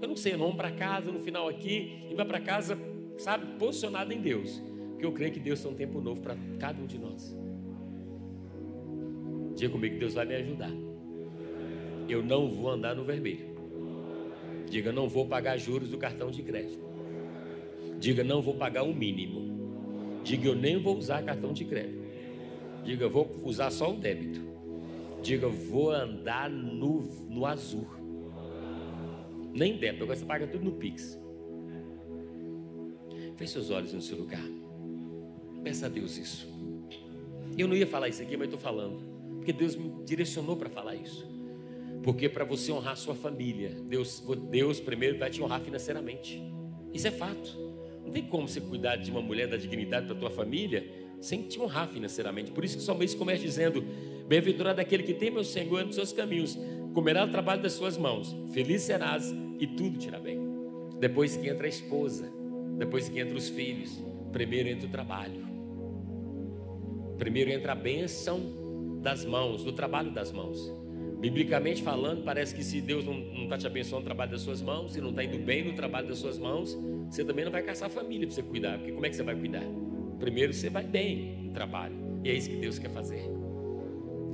Eu 0.00 0.08
não 0.08 0.16
sei, 0.16 0.32
não 0.32 0.40
vamos 0.40 0.56
para 0.56 0.72
casa 0.72 1.12
no 1.12 1.20
final 1.20 1.48
aqui 1.48 2.08
e 2.10 2.14
vai 2.16 2.26
para 2.26 2.40
casa, 2.40 2.76
sabe, 3.18 3.46
posicionado 3.56 4.12
em 4.12 4.20
Deus. 4.20 4.60
Porque 4.90 5.06
eu 5.06 5.12
creio 5.12 5.32
que 5.32 5.38
Deus 5.38 5.62
tem 5.62 5.70
um 5.70 5.74
tempo 5.76 6.00
novo 6.00 6.20
para 6.20 6.36
cada 6.58 6.82
um 6.82 6.86
de 6.86 6.98
nós. 6.98 7.36
Diga 9.54 9.70
comigo 9.70 9.94
que 9.94 10.00
Deus 10.00 10.14
vai 10.14 10.26
me 10.26 10.34
ajudar. 10.34 10.72
Eu 12.08 12.20
não 12.20 12.50
vou 12.50 12.68
andar 12.68 12.96
no 12.96 13.04
vermelho. 13.04 13.51
Diga, 14.72 14.90
não 14.90 15.06
vou 15.06 15.26
pagar 15.26 15.58
juros 15.58 15.90
do 15.90 15.98
cartão 15.98 16.30
de 16.30 16.42
crédito. 16.42 16.82
Diga, 18.00 18.24
não 18.24 18.40
vou 18.40 18.54
pagar 18.54 18.84
o 18.84 18.94
mínimo. 18.94 20.22
Diga, 20.24 20.48
eu 20.48 20.54
nem 20.54 20.80
vou 20.80 20.96
usar 20.96 21.22
cartão 21.22 21.52
de 21.52 21.66
crédito. 21.66 22.02
Diga, 22.82 23.06
vou 23.06 23.30
usar 23.44 23.70
só 23.70 23.92
o 23.92 23.98
débito. 23.98 24.40
Diga, 25.22 25.46
vou 25.46 25.90
andar 25.90 26.48
no, 26.48 27.02
no 27.28 27.44
azul. 27.44 27.86
Nem 29.52 29.76
débito, 29.76 30.04
agora 30.04 30.18
você 30.18 30.24
paga 30.24 30.46
tudo 30.46 30.64
no 30.64 30.72
Pix. 30.72 31.20
Feche 33.36 33.52
seus 33.52 33.68
olhos 33.68 33.92
no 33.92 34.00
seu 34.00 34.16
lugar. 34.16 34.42
Peça 35.62 35.84
a 35.84 35.88
Deus 35.90 36.16
isso. 36.16 36.48
Eu 37.58 37.68
não 37.68 37.76
ia 37.76 37.86
falar 37.86 38.08
isso 38.08 38.22
aqui, 38.22 38.38
mas 38.38 38.46
estou 38.46 38.58
falando. 38.58 39.02
Porque 39.36 39.52
Deus 39.52 39.76
me 39.76 40.02
direcionou 40.06 40.56
para 40.56 40.70
falar 40.70 40.94
isso. 40.94 41.30
Porque 42.02 42.28
para 42.28 42.44
você 42.44 42.72
honrar 42.72 42.96
sua 42.96 43.14
família, 43.14 43.76
Deus, 43.88 44.22
Deus 44.50 44.80
primeiro 44.80 45.18
vai 45.18 45.30
te 45.30 45.40
honrar 45.42 45.60
financeiramente. 45.60 46.42
Isso 46.92 47.06
é 47.06 47.10
fato. 47.10 47.56
Não 48.04 48.10
tem 48.10 48.24
como 48.26 48.48
você 48.48 48.60
cuidar 48.60 48.96
de 48.96 49.10
uma 49.10 49.20
mulher 49.20 49.48
da 49.48 49.56
dignidade 49.56 50.06
para 50.06 50.16
tua 50.16 50.30
família 50.30 51.02
sem 51.20 51.42
te 51.42 51.60
honrar 51.60 51.88
financeiramente. 51.88 52.50
Por 52.50 52.64
isso 52.64 52.76
que 52.76 52.82
sua 52.82 52.94
mês 52.94 53.14
começa 53.14 53.42
dizendo: 53.42 53.82
Bem-aventurado 54.26 54.80
aquele 54.80 55.04
que 55.04 55.14
teme 55.14 55.38
o 55.38 55.44
Senhor 55.44 55.84
nos 55.84 55.94
seus 55.94 56.12
caminhos, 56.12 56.58
comerá 56.92 57.24
o 57.24 57.30
trabalho 57.30 57.62
das 57.62 57.72
suas 57.72 57.96
mãos, 57.96 58.36
feliz 58.52 58.82
serás 58.82 59.32
e 59.58 59.66
tudo 59.66 59.98
te 59.98 60.08
irá 60.08 60.18
bem. 60.18 60.40
Depois 60.98 61.36
que 61.36 61.48
entra 61.48 61.66
a 61.66 61.68
esposa, 61.68 62.30
depois 62.76 63.08
que 63.08 63.20
entra 63.20 63.36
os 63.36 63.48
filhos, 63.48 64.02
primeiro 64.32 64.68
entra 64.68 64.86
o 64.86 64.90
trabalho. 64.90 65.46
Primeiro 67.18 67.50
entra 67.50 67.72
a 67.72 67.76
bênção 67.76 68.40
das 69.00 69.24
mãos, 69.24 69.62
do 69.62 69.72
trabalho 69.72 70.10
das 70.10 70.32
mãos. 70.32 70.81
Biblicamente 71.22 71.84
falando, 71.84 72.24
parece 72.24 72.52
que 72.52 72.64
se 72.64 72.80
Deus 72.80 73.04
não 73.04 73.44
está 73.44 73.56
te 73.56 73.64
abençoando 73.64 74.00
no 74.00 74.06
trabalho 74.06 74.32
das 74.32 74.40
suas 74.40 74.60
mãos, 74.60 74.92
se 74.92 75.00
não 75.00 75.10
está 75.10 75.22
indo 75.22 75.38
bem 75.38 75.64
no 75.64 75.72
trabalho 75.72 76.08
das 76.08 76.18
suas 76.18 76.36
mãos, 76.36 76.76
você 77.08 77.24
também 77.24 77.44
não 77.44 77.52
vai 77.52 77.62
caçar 77.62 77.88
família 77.88 78.26
para 78.26 78.34
você 78.34 78.42
cuidar, 78.42 78.76
porque 78.76 78.90
como 78.90 79.06
é 79.06 79.08
que 79.08 79.14
você 79.14 79.22
vai 79.22 79.36
cuidar? 79.36 79.62
Primeiro 80.18 80.52
você 80.52 80.68
vai 80.68 80.82
bem 80.82 81.44
no 81.44 81.52
trabalho. 81.52 81.94
E 82.24 82.28
é 82.28 82.34
isso 82.34 82.50
que 82.50 82.56
Deus 82.56 82.76
quer 82.76 82.90
fazer. 82.90 83.22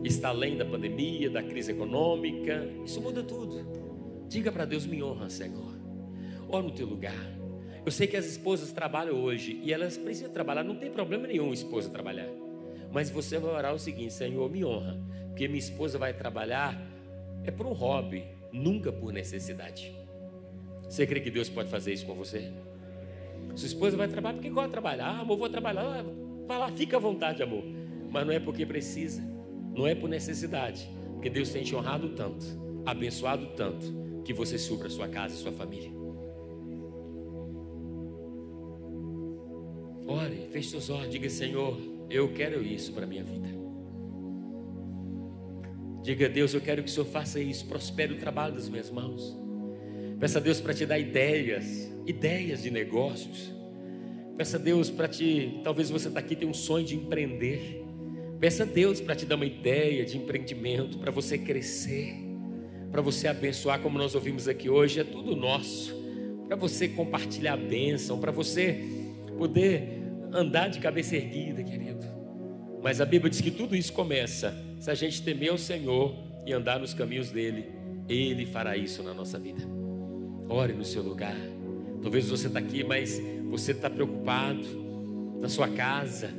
Está 0.03 0.31
além 0.31 0.57
da 0.57 0.65
pandemia, 0.65 1.29
da 1.29 1.43
crise 1.43 1.73
econômica. 1.73 2.67
Isso 2.87 3.03
muda 3.03 3.23
tudo. 3.23 4.27
Diga 4.27 4.51
para 4.51 4.65
Deus: 4.65 4.87
me 4.87 5.03
honra, 5.03 5.29
Senhor. 5.29 5.77
Ó 6.49 6.63
no 6.63 6.71
teu 6.71 6.87
lugar. 6.87 7.39
Eu 7.85 7.93
sei 7.93 8.07
que 8.07 8.17
as 8.17 8.25
esposas 8.25 8.73
trabalham 8.73 9.23
hoje 9.23 9.61
e 9.63 9.75
elas 9.75 9.99
precisam 9.99 10.33
trabalhar. 10.33 10.65
Não 10.65 10.77
tem 10.77 10.91
problema 10.91 11.27
nenhum 11.27 11.51
a 11.51 11.55
esposa 11.55 11.91
trabalhar. 11.91 12.48
Mas 12.93 13.11
você 13.11 13.39
vai 13.39 13.53
orar 13.53 13.75
o 13.75 13.79
seguinte: 13.79 14.13
Senhor, 14.13 14.51
me 14.51 14.65
honra. 14.65 14.99
Porque 15.29 15.47
minha 15.47 15.59
esposa 15.59 15.99
vai 15.99 16.13
trabalhar 16.13 16.77
é 17.45 17.51
por 17.51 17.67
um 17.67 17.73
hobby, 17.73 18.25
nunca 18.53 18.93
por 18.93 19.13
necessidade. 19.13 19.95
Você 20.89 21.07
crê 21.07 21.21
que 21.21 21.31
Deus 21.31 21.49
pode 21.49 21.71
fazer 21.71 21.93
isso 21.93 22.07
com 22.07 22.15
você? 22.15 22.51
Sua 23.55 23.67
esposa 23.67 23.97
vai 23.97 24.09
trabalhar 24.09 24.35
porque 24.35 24.51
gosta 24.51 24.69
de 24.69 24.73
trabalhar. 24.73 25.07
Ah, 25.07 25.21
amor, 25.21 25.39
vou 25.39 25.49
trabalhar. 25.49 25.83
Ah, 25.83 26.05
vai 26.47 26.59
lá, 26.59 26.71
fica 26.71 26.97
à 26.97 27.01
vontade, 27.01 27.43
amor. 27.43 27.65
Mas 28.11 28.27
não 28.27 28.33
é 28.33 28.39
porque 28.39 28.65
precisa, 28.65 29.23
não 29.75 29.87
é 29.87 29.95
por 29.95 30.09
necessidade. 30.09 30.89
Porque 31.13 31.29
Deus 31.29 31.51
tem 31.51 31.65
te 31.65 31.75
honrado 31.75 32.11
tanto, 32.11 32.47
abençoado 32.87 33.47
tanto, 33.57 34.23
que 34.25 34.33
você 34.33 34.59
supra 34.59 34.89
sua 34.89 35.09
casa 35.09 35.35
e 35.35 35.39
sua 35.39 35.53
família. 35.53 35.91
Ore, 40.07 40.49
feche 40.51 40.71
seus 40.71 40.89
olhos, 40.89 41.11
diga: 41.11 41.29
Senhor, 41.29 41.77
eu 42.11 42.33
quero 42.33 42.63
isso 42.65 42.93
para 42.93 43.05
a 43.05 43.07
minha 43.07 43.25
vida. 43.25 43.49
Diga 46.03 46.27
a 46.27 46.29
Deus, 46.29 46.55
eu 46.55 46.61
quero 46.61 46.83
que 46.83 46.89
o 46.89 46.93
Senhor 46.93 47.07
faça 47.07 47.39
isso, 47.39 47.67
prospere 47.67 48.15
o 48.15 48.17
trabalho 48.17 48.55
das 48.55 48.69
minhas 48.69 48.91
mãos. 48.91 49.37
Peça 50.19 50.39
a 50.39 50.41
Deus 50.41 50.61
para 50.61 50.73
te 50.73 50.87
dar 50.87 50.99
ideias, 50.99 51.93
ideias 52.07 52.63
de 52.63 52.71
negócios. 52.71 53.53
Peça 54.37 54.57
a 54.57 54.61
Deus 54.61 54.89
para 54.89 55.07
te, 55.07 55.61
talvez 55.63 55.91
você 55.91 56.09
está 56.09 56.21
aqui 56.21 56.35
tem 56.35 56.49
um 56.49 56.55
sonho 56.55 56.87
de 56.87 56.97
empreender. 56.97 57.85
Peça 58.41 58.63
a 58.63 58.67
Deus 58.67 59.01
para 59.01 59.15
te 59.15 59.27
dar 59.27 59.35
uma 59.35 59.47
ideia 59.47 60.05
de 60.05 60.17
empreendimento, 60.17 60.99
para 60.99 61.11
você 61.11 61.37
crescer, 61.37 62.15
para 62.91 63.03
você 63.03 63.29
abençoar, 63.29 63.81
como 63.81 63.99
nós 63.99 64.15
ouvimos 64.15 64.49
aqui 64.49 64.71
hoje, 64.71 65.01
é 65.01 65.05
tudo 65.05 65.37
nosso. 65.37 65.95
Para 66.47 66.57
você 66.57 66.89
compartilhar 66.89 67.55
a 67.55 67.57
bênção, 67.57 68.19
para 68.19 68.33
você 68.33 68.81
poder 69.37 69.98
andar 70.33 70.69
de 70.69 70.79
cabeça 70.79 71.17
erguida, 71.17 71.63
querido. 71.63 72.07
Mas 72.83 73.01
a 73.01 73.05
Bíblia 73.05 73.31
diz 73.31 73.41
que 73.41 73.51
tudo 73.51 73.75
isso 73.75 73.93
começa 73.93 74.55
se 74.79 74.91
a 74.91 74.95
gente 74.95 75.23
temer 75.23 75.53
o 75.53 75.59
Senhor 75.59 76.15
e 76.47 76.53
andar 76.53 76.79
nos 76.79 76.95
caminhos 76.95 77.31
dele. 77.31 77.67
Ele 78.09 78.47
fará 78.47 78.77
isso 78.77 79.03
na 79.03 79.13
nossa 79.13 79.39
vida. 79.39 79.63
Ore 80.49 80.73
no 80.73 80.85
seu 80.85 81.03
lugar. 81.03 81.37
Talvez 82.03 82.29
você 82.29 82.47
está 82.47 82.59
aqui, 82.59 82.85
mas 82.85 83.21
você 83.51 83.73
está 83.73 83.91
preocupado 83.91 85.39
na 85.41 85.49
sua 85.49 85.69
casa. 85.69 86.31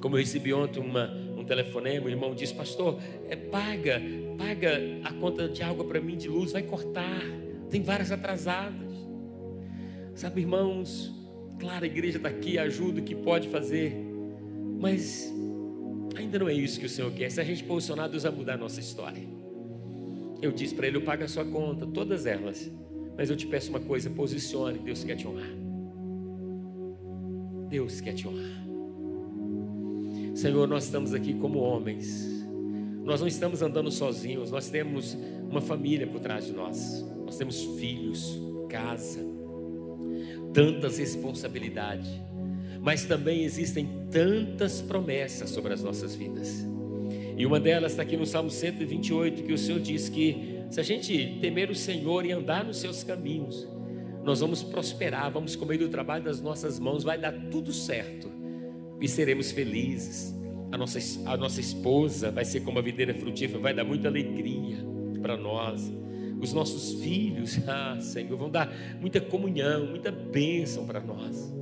Como 0.00 0.16
eu 0.16 0.20
recebi 0.20 0.54
ontem 0.54 0.80
uma, 0.80 1.12
um 1.36 1.44
telefonema, 1.44 2.06
o 2.06 2.08
irmão 2.08 2.34
disse, 2.34 2.54
pastor, 2.54 2.98
é, 3.28 3.36
paga, 3.36 4.00
paga 4.38 4.78
a 5.04 5.12
conta 5.12 5.48
de 5.48 5.62
água 5.62 5.84
para 5.84 6.00
mim 6.00 6.16
de 6.16 6.28
luz, 6.28 6.52
vai 6.52 6.62
cortar. 6.62 7.22
Tem 7.68 7.82
várias 7.82 8.12
atrasadas. 8.12 8.94
Sabe, 10.14 10.40
irmãos, 10.40 11.17
claro, 11.58 11.84
a 11.84 11.86
igreja 11.86 12.16
está 12.16 12.28
aqui, 12.28 12.58
ajuda 12.58 13.00
o 13.00 13.04
que 13.04 13.14
pode 13.14 13.48
fazer. 13.48 13.94
Mas 14.80 15.32
ainda 16.16 16.38
não 16.38 16.48
é 16.48 16.54
isso 16.54 16.78
que 16.78 16.86
o 16.86 16.88
Senhor 16.88 17.12
quer. 17.12 17.30
Se 17.30 17.40
a 17.40 17.44
gente 17.44 17.64
posicionar, 17.64 18.08
Deus 18.08 18.22
vai 18.22 18.32
mudar 18.32 18.54
a 18.54 18.56
nossa 18.56 18.80
história. 18.80 19.22
Eu 20.40 20.52
disse 20.52 20.74
para 20.74 20.86
ele: 20.86 20.96
eu 20.96 21.02
pago 21.02 21.24
a 21.24 21.28
sua 21.28 21.44
conta, 21.44 21.86
todas 21.86 22.26
elas. 22.26 22.70
Mas 23.16 23.30
eu 23.30 23.36
te 23.36 23.46
peço 23.46 23.70
uma 23.70 23.80
coisa: 23.80 24.08
posicione, 24.08 24.78
Deus 24.78 25.02
quer 25.02 25.16
te 25.16 25.26
honrar. 25.26 25.50
Deus 27.68 28.00
quer 28.00 28.14
te 28.14 28.26
honrar. 28.26 28.66
Senhor, 30.34 30.68
nós 30.68 30.84
estamos 30.84 31.12
aqui 31.12 31.34
como 31.34 31.58
homens. 31.58 32.38
Nós 33.04 33.20
não 33.20 33.26
estamos 33.26 33.62
andando 33.62 33.90
sozinhos, 33.90 34.50
nós 34.50 34.68
temos 34.70 35.16
uma 35.50 35.60
família 35.60 36.06
por 36.06 36.20
trás 36.20 36.46
de 36.46 36.52
nós. 36.52 37.04
Nós 37.24 37.36
temos 37.36 37.62
filhos, 37.78 38.38
casa, 38.68 39.20
tantas 40.58 40.98
responsabilidades. 40.98 42.08
Mas 42.80 43.04
também 43.04 43.44
existem 43.44 43.88
tantas 44.10 44.82
promessas 44.82 45.50
sobre 45.50 45.72
as 45.72 45.84
nossas 45.84 46.16
vidas. 46.16 46.66
E 47.36 47.46
uma 47.46 47.60
delas 47.60 47.92
está 47.92 48.02
aqui 48.02 48.16
no 48.16 48.26
Salmo 48.26 48.50
128, 48.50 49.44
que 49.44 49.52
o 49.52 49.58
Senhor 49.58 49.78
diz 49.78 50.08
que 50.08 50.58
se 50.68 50.80
a 50.80 50.82
gente 50.82 51.38
temer 51.40 51.70
o 51.70 51.76
Senhor 51.76 52.26
e 52.26 52.32
andar 52.32 52.64
nos 52.64 52.78
seus 52.78 53.04
caminhos, 53.04 53.68
nós 54.24 54.40
vamos 54.40 54.60
prosperar, 54.64 55.30
vamos 55.30 55.54
comer 55.54 55.78
do 55.78 55.88
trabalho 55.88 56.24
das 56.24 56.40
nossas 56.40 56.80
mãos, 56.80 57.04
vai 57.04 57.16
dar 57.16 57.32
tudo 57.50 57.72
certo 57.72 58.28
e 59.00 59.06
seremos 59.06 59.52
felizes. 59.52 60.36
A 60.72 60.76
nossa, 60.76 60.98
a 61.30 61.36
nossa 61.36 61.60
esposa 61.60 62.32
vai 62.32 62.44
ser 62.44 62.60
como 62.60 62.80
a 62.80 62.82
videira 62.82 63.14
frutífera, 63.14 63.60
vai 63.60 63.72
dar 63.72 63.84
muita 63.84 64.08
alegria 64.08 64.78
para 65.22 65.36
nós. 65.36 65.88
Os 66.40 66.52
nossos 66.52 67.00
filhos, 67.00 67.58
ah, 67.66 67.98
Senhor, 68.00 68.36
vão 68.36 68.50
dar 68.50 68.72
muita 69.00 69.20
comunhão, 69.20 69.86
muita 69.86 70.10
bênção 70.10 70.86
para 70.86 71.00
nós. 71.00 71.52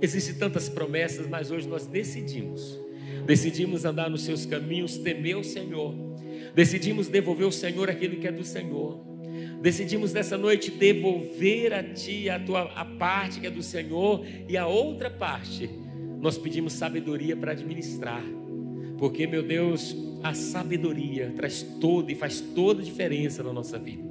Existem 0.00 0.34
tantas 0.34 0.68
promessas, 0.68 1.26
mas 1.28 1.50
hoje 1.50 1.68
nós 1.68 1.86
decidimos. 1.86 2.78
Decidimos 3.26 3.84
andar 3.84 4.08
nos 4.08 4.22
seus 4.22 4.46
caminhos, 4.46 4.96
temer 4.98 5.36
o 5.36 5.44
Senhor 5.44 6.08
Decidimos 6.54 7.08
devolver 7.08 7.44
ao 7.44 7.52
Senhor 7.52 7.88
aquilo 7.88 8.16
que 8.16 8.26
é 8.26 8.32
do 8.32 8.44
Senhor. 8.44 9.00
Decidimos 9.62 10.12
nessa 10.12 10.36
noite 10.36 10.70
devolver 10.70 11.72
a 11.72 11.82
Ti 11.82 12.28
a, 12.28 12.38
tua, 12.38 12.62
a 12.74 12.84
parte 12.84 13.40
que 13.40 13.46
é 13.46 13.50
do 13.50 13.62
Senhor 13.62 14.24
e 14.48 14.56
a 14.56 14.66
outra 14.66 15.10
parte 15.10 15.68
nós 16.20 16.36
pedimos 16.36 16.72
sabedoria 16.72 17.36
para 17.36 17.52
administrar. 17.52 18.24
Porque, 18.98 19.26
meu 19.26 19.42
Deus, 19.42 19.96
a 20.22 20.34
sabedoria 20.34 21.32
traz 21.36 21.62
toda 21.80 22.10
e 22.10 22.16
faz 22.16 22.40
toda 22.40 22.82
a 22.82 22.84
diferença 22.84 23.42
na 23.42 23.52
nossa 23.52 23.78
vida. 23.78 24.07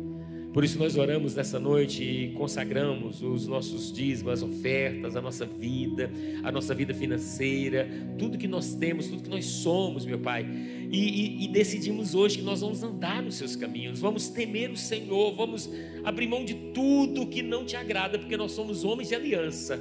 Por 0.54 0.64
isso 0.64 0.80
nós 0.80 0.96
oramos 0.96 1.36
nessa 1.36 1.60
noite 1.60 2.04
e 2.04 2.32
consagramos 2.32 3.22
os 3.22 3.46
nossos 3.46 3.92
dízimos, 3.92 4.34
as 4.34 4.44
ofertas, 4.44 5.16
a 5.16 5.22
nossa 5.22 5.46
vida, 5.46 6.10
a 6.44 6.52
nossa 6.52 6.74
vida 6.74 6.94
financeira, 6.94 7.88
tudo 8.18 8.38
que 8.38 8.48
nós 8.48 8.74
temos, 8.74 9.08
tudo 9.08 9.24
que 9.24 9.30
nós 9.30 9.46
somos, 9.46 10.06
meu 10.06 10.18
Pai. 10.18 10.48
E, 10.90 10.98
e, 10.98 11.46
e, 11.46 11.48
decidimos 11.50 12.16
hoje 12.16 12.38
que 12.38 12.44
nós 12.44 12.62
vamos 12.62 12.82
andar 12.82 13.22
nos 13.22 13.36
seus 13.36 13.56
caminhos, 13.56 14.00
vamos 14.00 14.30
temer 14.30 14.72
o 14.72 14.78
Senhor, 14.78 15.36
vamos 15.36 15.70
abrir 16.04 16.28
mão 16.28 16.46
de 16.46 16.56
tudo 16.74 17.28
que 17.28 17.44
não 17.44 17.66
te 17.66 17.76
agrada, 17.76 18.18
porque 18.18 18.38
nós 18.38 18.54
somos 18.54 18.86
homens 18.86 19.10
de 19.10 19.16
aliança. 19.16 19.80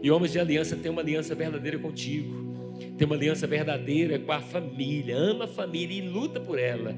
E 0.00 0.10
homens 0.10 0.32
de 0.32 0.38
aliança 0.38 0.76
têm 0.76 0.90
uma 0.90 1.02
aliança 1.02 1.34
verdadeira 1.34 1.78
contigo, 1.78 2.54
tem 2.96 3.06
uma 3.06 3.16
aliança 3.16 3.46
verdadeira 3.46 4.18
com 4.20 4.30
a 4.30 4.40
família, 4.40 5.16
ama 5.16 5.44
a 5.44 5.48
família 5.48 5.98
e 5.98 6.08
luta 6.08 6.38
por 6.38 6.58
ela 6.58 6.94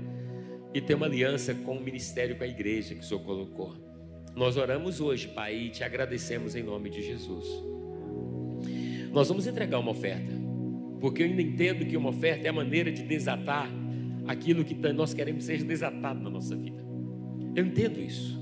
e 0.72 0.80
ter 0.80 0.94
uma 0.94 1.06
aliança 1.06 1.54
com 1.54 1.76
o 1.76 1.82
ministério, 1.82 2.37
com 2.37 2.44
a 2.44 2.46
igreja 2.46 2.94
que 2.94 3.00
o 3.00 3.04
Senhor 3.04 3.20
colocou. 3.20 3.75
Nós 4.37 4.56
oramos 4.56 5.00
hoje, 5.00 5.28
Pai, 5.28 5.56
e 5.56 5.70
te 5.70 5.82
agradecemos 5.82 6.54
em 6.54 6.62
nome 6.62 6.90
de 6.90 7.02
Jesus. 7.02 7.46
Nós 9.12 9.28
vamos 9.28 9.46
entregar 9.46 9.78
uma 9.78 9.90
oferta, 9.90 10.32
porque 11.00 11.22
eu 11.22 11.26
ainda 11.26 11.42
entendo 11.42 11.87
que 11.87 11.96
uma 11.96 12.10
oferta 12.10 12.46
é 12.46 12.50
a 12.50 12.52
maneira 12.52 12.92
de 12.92 13.02
desatar 13.02 13.70
aquilo 14.26 14.64
que 14.64 14.75
nós 14.92 15.14
queremos 15.14 15.44
seja 15.44 15.64
desatado 15.64 16.20
na 16.20 16.30
nossa 16.30 16.54
vida. 16.54 16.84
Eu 17.56 17.64
entendo 17.64 17.98
isso. 17.98 18.38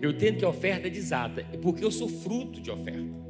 Eu 0.00 0.10
entendo 0.10 0.38
que 0.38 0.44
a 0.44 0.48
oferta 0.48 0.86
é 0.86 0.90
desata, 0.90 1.44
porque 1.62 1.82
eu 1.82 1.90
sou 1.90 2.08
fruto 2.08 2.60
de 2.60 2.70
oferta. 2.70 3.24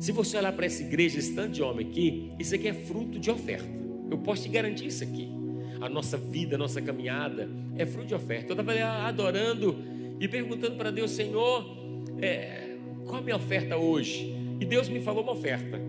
Se 0.00 0.12
você 0.12 0.38
olhar 0.38 0.52
para 0.52 0.66
essa 0.66 0.82
igreja, 0.82 1.18
esse 1.18 1.34
tanto 1.34 1.52
de 1.52 1.62
homem 1.62 1.86
aqui, 1.86 2.32
isso 2.38 2.54
aqui 2.54 2.68
é 2.68 2.72
fruto 2.72 3.18
de 3.18 3.30
oferta. 3.30 3.68
Eu 4.10 4.18
posso 4.18 4.42
te 4.42 4.48
garantir 4.48 4.86
isso 4.86 5.04
aqui 5.04 5.35
a 5.80 5.88
nossa 5.88 6.16
vida, 6.16 6.56
a 6.56 6.58
nossa 6.58 6.80
caminhada 6.80 7.48
é 7.76 7.84
fruto 7.86 8.08
de 8.08 8.14
oferta. 8.14 8.52
Eu 8.52 8.60
estava 8.60 8.72
adorando 9.06 9.76
e 10.18 10.26
perguntando 10.28 10.76
para 10.76 10.90
Deus, 10.90 11.10
Senhor, 11.10 11.64
é, 12.20 12.76
qual 13.04 13.18
a 13.18 13.22
minha 13.22 13.36
oferta 13.36 13.76
hoje? 13.76 14.34
E 14.60 14.64
Deus 14.64 14.88
me 14.88 15.00
falou 15.00 15.22
uma 15.22 15.32
oferta. 15.32 15.80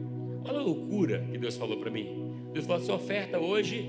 Olha 0.43 0.59
a 0.59 0.61
loucura 0.61 1.27
que 1.31 1.37
Deus 1.37 1.55
falou 1.57 1.77
para 1.77 1.89
mim. 1.89 2.33
Deus 2.53 2.65
falou: 2.65 2.81
sua 2.81 2.95
oferta 2.95 3.39
hoje 3.39 3.87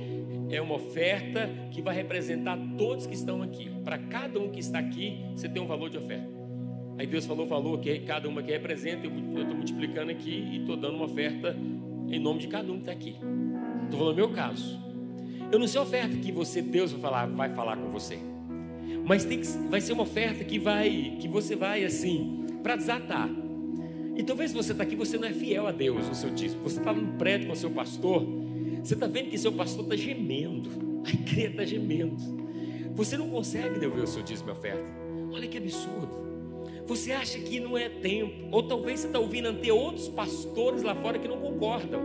é 0.51 0.61
uma 0.61 0.75
oferta 0.75 1.51
que 1.71 1.83
vai 1.83 1.95
representar 1.95 2.59
todos 2.77 3.07
que 3.07 3.15
estão 3.15 3.43
aqui. 3.43 3.71
Para 3.85 3.99
cada 3.99 4.41
um 4.41 4.51
que 4.51 4.61
está 4.61 4.79
aqui, 4.79 5.19
você 5.35 5.49
tem 5.49 5.63
um 5.63 5.67
valor 5.67 5.91
de 5.91 5.99
oferta. 5.99 6.29
Aí 6.97 7.07
Deus 7.07 7.27
falou 7.27 7.47
o 7.47 7.49
valor 7.49 7.79
que 7.79 7.97
cada 8.01 8.29
uma 8.29 8.43
que 8.43 8.51
representa, 8.51 9.07
eu 9.07 9.43
estou 9.43 9.57
multiplicando 9.57 10.11
aqui 10.11 10.31
e 10.31 10.61
estou 10.61 10.77
dando 10.77 10.97
uma 10.97 11.05
oferta 11.05 11.57
em 12.09 12.19
nome 12.19 12.41
de 12.41 12.49
cada 12.49 12.73
um 12.73 12.77
que 12.77 12.81
está 12.81 12.93
aqui. 12.93 13.17
Estou 13.85 14.01
falando 14.01 14.17
meu 14.17 14.31
caso. 14.31 14.88
Eu 15.51 15.59
não 15.59 15.67
sei 15.67 15.81
a 15.81 15.83
oferta 15.83 16.17
que 16.17 16.31
você, 16.31 16.61
Deus, 16.61 16.93
vai 16.93 17.01
falar, 17.01 17.27
vai 17.27 17.55
falar 17.55 17.77
com 17.77 17.91
você. 17.91 18.19
Mas 19.05 19.25
tem 19.25 19.41
que, 19.41 19.47
vai 19.69 19.81
ser 19.81 19.95
uma 19.95 20.03
oferta 20.03 20.45
que 20.45 20.59
vai, 20.59 21.17
que 21.19 21.27
você 21.27 21.57
vai 21.57 21.85
assim, 21.85 22.47
para 22.63 22.77
desatar. 22.77 23.29
E 24.15 24.23
talvez 24.23 24.53
você 24.53 24.73
está 24.73 24.85
aqui, 24.85 24.95
você 24.95 25.17
não 25.17 25.27
é 25.27 25.33
fiel 25.33 25.67
a 25.67 25.73
Deus 25.73 26.07
no 26.07 26.15
seu 26.15 26.31
dízimo. 26.31 26.63
Você 26.65 26.79
está 26.79 26.93
no 26.93 27.17
prédio 27.17 27.47
com 27.47 27.53
o 27.55 27.57
seu 27.57 27.71
pastor, 27.71 28.27
você 28.83 28.95
está 28.95 29.07
vendo 29.07 29.31
que 29.31 29.39
seu 29.39 29.53
pastor 29.53 29.85
está 29.85 29.97
gemendo, 29.97 31.03
a 31.07 31.11
igreja 31.11 31.49
está 31.49 31.65
gemendo. 31.65 32.17
Você 32.95 33.17
não 33.17 33.31
consegue 33.31 33.79
devolver 33.79 34.05
o 34.05 34.09
seu 34.09 34.23
dízimo 34.23 34.51
e 34.51 34.53
oferta. 34.53 34.91
Olha 35.33 35.47
que 35.47 35.57
absurdo. 35.57 36.29
Você 36.87 37.13
acha 37.13 37.39
que 37.39 37.61
não 37.61 37.77
é 37.77 37.89
tempo, 37.89 38.49
ou 38.51 38.63
talvez 38.63 39.01
você 39.01 39.07
está 39.07 39.19
ouvindo 39.19 39.49
até 39.49 39.73
outros 39.73 40.09
pastores 40.09 40.83
lá 40.83 40.95
fora 40.95 41.19
que 41.19 41.29
não 41.29 41.39
concordam. 41.39 42.01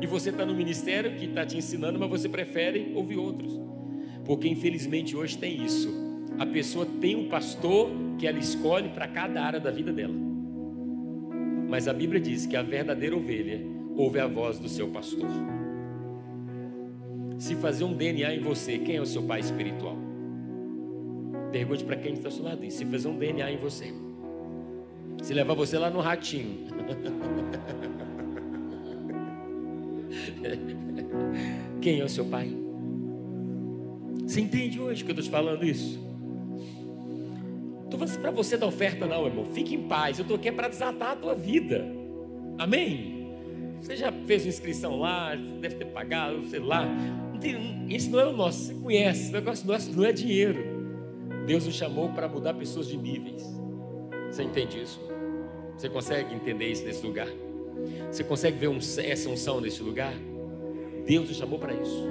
E 0.00 0.06
você 0.06 0.30
está 0.30 0.44
no 0.44 0.54
ministério 0.54 1.14
que 1.16 1.24
está 1.24 1.44
te 1.46 1.56
ensinando, 1.56 1.98
mas 1.98 2.10
você 2.10 2.28
prefere 2.28 2.92
ouvir 2.94 3.16
outros. 3.16 3.58
Porque 4.24 4.48
infelizmente 4.48 5.16
hoje 5.16 5.38
tem 5.38 5.64
isso. 5.64 5.88
A 6.38 6.44
pessoa 6.44 6.86
tem 7.00 7.16
um 7.16 7.28
pastor 7.28 7.90
que 8.18 8.26
ela 8.26 8.38
escolhe 8.38 8.90
para 8.90 9.08
cada 9.08 9.42
área 9.42 9.60
da 9.60 9.70
vida 9.70 9.92
dela. 9.92 10.14
Mas 11.68 11.88
a 11.88 11.92
Bíblia 11.92 12.20
diz 12.20 12.46
que 12.46 12.56
a 12.56 12.62
verdadeira 12.62 13.16
ovelha 13.16 13.60
ouve 13.96 14.20
a 14.20 14.26
voz 14.26 14.58
do 14.58 14.68
seu 14.68 14.88
pastor. 14.88 15.28
Se 17.38 17.54
fazer 17.54 17.84
um 17.84 17.94
DNA 17.94 18.34
em 18.34 18.40
você, 18.40 18.78
quem 18.78 18.96
é 18.96 19.00
o 19.00 19.06
seu 19.06 19.22
pai 19.22 19.40
espiritual? 19.40 19.96
Pergunte 21.52 21.84
para 21.84 21.96
quem 21.96 22.12
está 22.12 22.28
ao 22.28 22.32
seu 22.32 22.44
lado. 22.44 22.70
Se 22.70 22.84
fazer 22.84 23.08
um 23.08 23.18
DNA 23.18 23.52
em 23.52 23.56
você, 23.56 23.92
se 25.22 25.32
levar 25.32 25.54
você 25.54 25.78
lá 25.78 25.88
no 25.90 26.00
ratinho. 26.00 26.66
Quem 31.80 32.00
é 32.00 32.04
o 32.04 32.08
seu 32.08 32.24
pai? 32.24 32.50
Você 34.26 34.40
entende 34.40 34.80
hoje 34.80 35.04
que 35.04 35.10
eu 35.10 35.14
estou 35.14 35.24
te 35.24 35.30
falando 35.30 35.64
isso? 35.64 36.04
Estou 37.84 38.00
falando 38.00 38.20
para 38.20 38.30
você 38.30 38.56
dar 38.56 38.66
oferta, 38.66 39.06
não, 39.06 39.26
irmão. 39.26 39.44
Fique 39.46 39.74
em 39.74 39.86
paz. 39.86 40.18
Eu 40.18 40.22
estou 40.22 40.36
aqui 40.36 40.48
é 40.48 40.52
para 40.52 40.68
desatar 40.68 41.12
a 41.12 41.16
tua 41.16 41.34
vida. 41.34 41.84
Amém? 42.58 43.16
Você 43.80 43.96
já 43.96 44.10
fez 44.10 44.44
inscrição 44.44 44.98
lá, 44.98 45.34
deve 45.34 45.76
ter 45.76 45.84
pagado, 45.86 46.44
sei 46.48 46.58
lá. 46.58 46.88
Tem, 47.40 47.86
esse 47.88 48.10
não 48.10 48.18
é 48.18 48.26
o 48.26 48.32
nosso, 48.32 48.64
você 48.64 48.74
conhece. 48.74 49.28
O 49.30 49.32
negócio 49.32 49.66
nosso 49.66 49.92
não 49.92 50.04
é 50.04 50.12
dinheiro. 50.12 50.76
Deus 51.46 51.66
nos 51.66 51.76
chamou 51.76 52.08
para 52.08 52.28
mudar 52.28 52.54
pessoas 52.54 52.88
de 52.88 52.96
níveis. 52.96 53.44
Você 54.30 54.42
entende 54.42 54.82
isso? 54.82 55.00
Você 55.76 55.88
consegue 55.88 56.34
entender 56.34 56.66
isso 56.66 56.84
nesse 56.84 57.06
lugar? 57.06 57.28
Você 58.10 58.24
consegue 58.24 58.58
ver 58.58 58.68
um, 58.68 58.78
essa 58.78 59.28
unção 59.28 59.60
nesse 59.60 59.82
lugar? 59.82 60.14
Deus 61.06 61.28
nos 61.28 61.36
chamou 61.36 61.58
para 61.58 61.74
isso. 61.74 62.08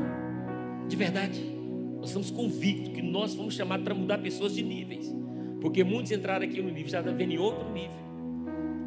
De 0.88 0.96
verdade. 0.96 1.56
Nós 1.98 2.10
estamos 2.10 2.30
convictos 2.30 2.94
que 2.94 3.02
nós 3.02 3.34
fomos 3.34 3.56
chamados 3.56 3.84
para 3.84 3.96
mudar 3.96 4.20
pessoas 4.20 4.54
de 4.54 4.62
níveis. 4.62 5.14
Porque 5.60 5.84
muitos 5.84 6.12
entraram 6.12 6.46
aqui 6.46 6.62
no 6.62 6.70
nível, 6.70 6.90
já 6.90 7.02
vendo 7.02 7.32
em 7.32 7.40
outro 7.40 7.68
nível. 7.74 7.98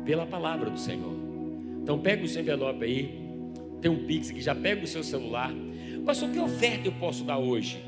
Pela 0.04 0.24
palavra 0.24 0.70
do 0.70 0.78
Senhor. 0.78 1.14
Então 1.82 1.98
pega 1.98 2.24
o 2.24 2.28
seu 2.28 2.42
envelope 2.42 2.84
aí. 2.84 3.28
Tem 3.80 3.90
um 3.90 4.06
Pix 4.06 4.30
aqui, 4.30 4.40
já 4.40 4.54
pega 4.54 4.84
o 4.84 4.86
seu 4.86 5.02
celular. 5.02 5.52
Pastor, 6.04 6.30
que 6.30 6.38
oferta 6.38 6.88
eu 6.88 6.92
posso 6.92 7.24
dar 7.24 7.38
hoje? 7.38 7.82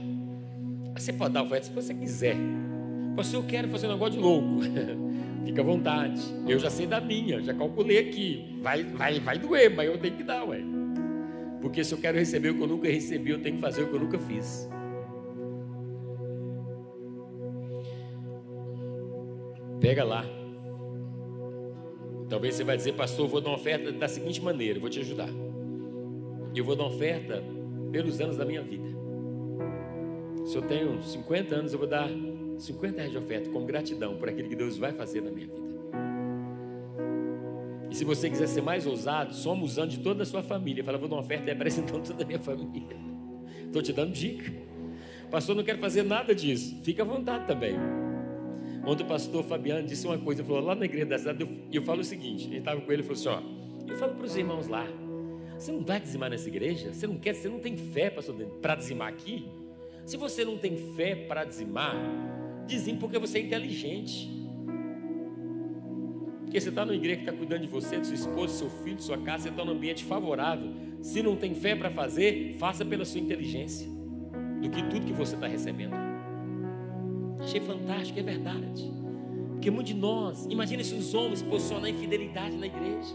Você 0.95 1.13
pode 1.13 1.35
dar 1.35 1.43
oferta 1.43 1.67
se 1.67 1.73
você 1.73 1.95
quiser. 1.95 2.37
Pastor, 3.17 3.43
eu 3.43 3.47
quero 3.47 3.69
fazer 3.69 3.87
um 3.87 3.93
negócio 3.93 4.15
de 4.15 4.21
louco. 4.21 4.61
Fica 5.51 5.63
à 5.63 5.65
vontade. 5.65 6.23
Eu 6.47 6.61
já 6.61 6.71
sei 6.71 6.87
da 6.87 7.01
minha, 7.01 7.43
já 7.43 7.53
calculei 7.53 7.99
aqui. 7.99 8.57
Vai, 8.63 8.85
vai, 8.85 9.19
vai 9.19 9.37
doer, 9.37 9.69
mas 9.75 9.89
eu 9.89 9.99
tenho 9.99 10.17
que 10.17 10.23
dar, 10.23 10.45
ué. 10.45 10.61
Porque 11.61 11.83
se 11.83 11.93
eu 11.93 11.99
quero 11.99 12.17
receber 12.17 12.51
o 12.51 12.55
que 12.55 12.63
eu 12.63 12.69
nunca 12.69 12.89
recebi, 12.89 13.33
eu 13.33 13.43
tenho 13.43 13.57
que 13.57 13.61
fazer 13.61 13.83
o 13.83 13.89
que 13.89 13.95
eu 13.95 13.99
nunca 13.99 14.17
fiz. 14.17 14.71
Pega 19.81 20.05
lá. 20.05 20.25
Talvez 22.29 22.55
você 22.55 22.63
vai 22.63 22.77
dizer, 22.77 22.93
pastor, 22.93 23.27
eu 23.27 23.29
vou 23.29 23.41
dar 23.41 23.51
uma 23.51 23.57
oferta 23.57 23.91
da 23.91 24.07
seguinte 24.07 24.41
maneira, 24.41 24.77
eu 24.77 24.81
vou 24.81 24.89
te 24.89 25.01
ajudar. 25.01 25.31
Eu 26.55 26.65
vou 26.65 26.77
dar 26.77 26.85
uma 26.85 26.95
oferta 26.95 27.43
pelos 27.91 28.21
anos 28.21 28.37
da 28.37 28.45
minha 28.45 28.63
vida. 28.63 28.89
Se 30.45 30.55
eu 30.55 30.63
tenho 30.63 31.03
50 31.03 31.57
anos, 31.57 31.73
eu 31.73 31.79
vou 31.81 31.89
dar 31.89 32.09
50 32.61 32.97
reais 32.97 33.11
de 33.11 33.19
oferta 33.19 33.51
como 33.51 33.67
gratidão 33.67 34.17
por 34.17 34.29
aquilo 34.29 34.49
que 34.49 34.57
Deus 34.57 34.77
vai 34.77 34.93
fazer 34.93 35.21
na 35.23 35.31
minha 35.31 35.47
vida. 35.47 35.71
E 37.91 37.95
se 37.97 38.05
você 38.05 38.31
quiser 38.31 38.47
ser 38.47 38.63
mais 38.63 38.87
ousado, 38.87 39.35
soma 39.35 39.65
usando 39.65 39.91
de 39.91 39.99
toda 39.99 40.23
a 40.23 40.27
sua 40.27 40.43
família. 40.43 40.85
Fala, 40.85 40.97
vou 40.97 41.09
dar 41.09 41.17
uma 41.17 41.23
oferta 41.23 41.49
e 41.49 41.53
apresentando 41.53 42.07
toda 42.07 42.23
a 42.23 42.27
minha 42.27 42.39
família. 42.39 42.97
Estou 43.67 43.83
te 43.83 43.93
dando 43.93 44.13
dica. 44.13 44.53
Pastor, 45.31 45.57
não 45.57 45.65
quero 45.65 45.79
fazer 45.79 46.03
nada 46.03 46.35
disso. 46.35 46.81
Fica 46.85 47.03
à 47.03 47.07
vontade 47.07 47.47
também. 47.47 47.75
Ontem 48.87 49.05
o 49.05 49.07
pastor 49.07 49.45
Fabiano 49.45 49.87
disse 49.87 50.07
uma 50.07 50.19
coisa, 50.19 50.43
falou 50.43 50.63
lá 50.63 50.75
na 50.75 50.85
igreja 50.85 51.07
da 51.07 51.19
cidade, 51.19 51.47
e 51.71 51.77
eu 51.77 51.83
falo 51.83 52.01
o 52.01 52.05
seguinte, 52.05 52.47
ele 52.47 52.59
estava 52.59 52.81
com 52.81 52.91
ele 52.91 53.03
e 53.03 53.05
falou 53.05 53.19
assim, 53.19 53.29
ó, 53.29 53.91
eu 53.93 53.97
falo 53.97 54.15
para 54.15 54.25
os 54.25 54.37
irmãos 54.37 54.69
lá, 54.69 54.87
você 55.59 55.71
não 55.71 55.85
vai 55.85 56.01
dizimar 56.01 56.31
nessa 56.31 56.49
igreja? 56.49 56.93
Você 56.93 57.07
não 57.07 57.19
quer, 57.19 57.35
você 57.35 57.49
não 57.49 57.59
tem 57.59 57.77
fé, 57.77 58.09
pastor, 58.09 58.35
para 58.63 58.75
dizimar 58.75 59.09
aqui? 59.09 59.47
Se 60.07 60.17
você 60.17 60.45
não 60.45 60.57
tem 60.57 60.77
fé 60.97 61.15
para 61.15 61.45
dizimar, 61.45 61.95
dizime 62.71 62.99
porque 62.99 63.19
você 63.19 63.39
é 63.39 63.43
inteligente. 63.43 64.31
Porque 66.43 66.61
você 66.61 66.69
está 66.69 66.85
numa 66.85 66.97
igreja 66.97 67.17
que 67.17 67.23
está 67.23 67.33
cuidando 67.33 67.63
de 67.63 67.69
você, 67.69 68.01
de 68.01 68.07
sua 68.07 68.17
esposa, 68.17 68.53
do 68.53 68.59
seu 68.59 68.71
filho, 68.83 69.01
sua 69.01 69.19
casa, 69.19 69.45
você 69.45 69.49
está 69.51 69.65
num 69.65 69.73
ambiente 69.73 70.05
favorável. 70.05 70.73
Se 71.01 71.23
não 71.23 71.37
tem 71.37 71.55
fé 71.55 71.77
para 71.77 71.91
fazer, 71.91 72.55
faça 72.59 72.85
pela 72.85 73.05
sua 73.05 73.21
inteligência, 73.21 73.89
do 74.61 74.69
que 74.69 74.83
tudo 74.85 75.07
que 75.07 75.13
você 75.13 75.35
está 75.35 75.47
recebendo. 75.47 75.95
Achei 77.41 77.61
fantástico, 77.61 78.19
é 78.19 78.23
verdade. 78.23 78.93
Porque 79.53 79.71
muitos 79.71 79.93
de 79.93 80.01
nós, 80.01 80.47
imagina 80.47 80.83
se 80.83 80.95
os 80.95 81.15
homens 81.15 81.43
posicionam 81.43 81.85
a 81.85 81.91
infidelidade 81.91 82.57
na 82.57 82.67
igreja. 82.67 83.15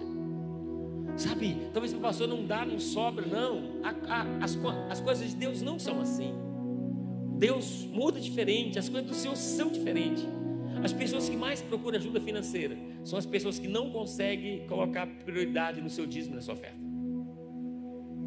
Sabe, 1.18 1.58
talvez 1.74 1.94
o 1.94 1.98
pastor 1.98 2.28
não 2.28 2.46
dá, 2.46 2.66
não 2.66 2.80
sobra, 2.80 3.26
não. 3.26 3.82
A, 3.84 3.90
a, 3.90 4.44
as, 4.44 4.58
as 4.90 5.00
coisas 5.00 5.30
de 5.30 5.36
Deus 5.36 5.62
não 5.62 5.80
são 5.80 6.02
assim. 6.02 6.34
Deus 7.38 7.86
muda 7.92 8.20
diferente, 8.20 8.80
as 8.80 8.90
coisas 8.90 9.10
do 9.10 9.16
Senhor 9.16 9.36
são 9.36 9.70
diferentes. 9.70 10.26
As 10.84 10.94
pessoas 10.94 11.28
que 11.28 11.36
mais 11.36 11.62
procuram 11.62 11.98
ajuda 11.98 12.20
financeira 12.20 12.78
são 13.04 13.18
as 13.18 13.26
pessoas 13.26 13.58
que 13.58 13.68
não 13.68 13.92
conseguem 13.92 14.68
colocar 14.68 15.08
prioridade 15.08 15.82
no 15.82 15.90
seu 15.90 16.06
dízimo, 16.06 16.36
na 16.36 16.42
sua 16.42 16.54
oferta. 16.54 16.78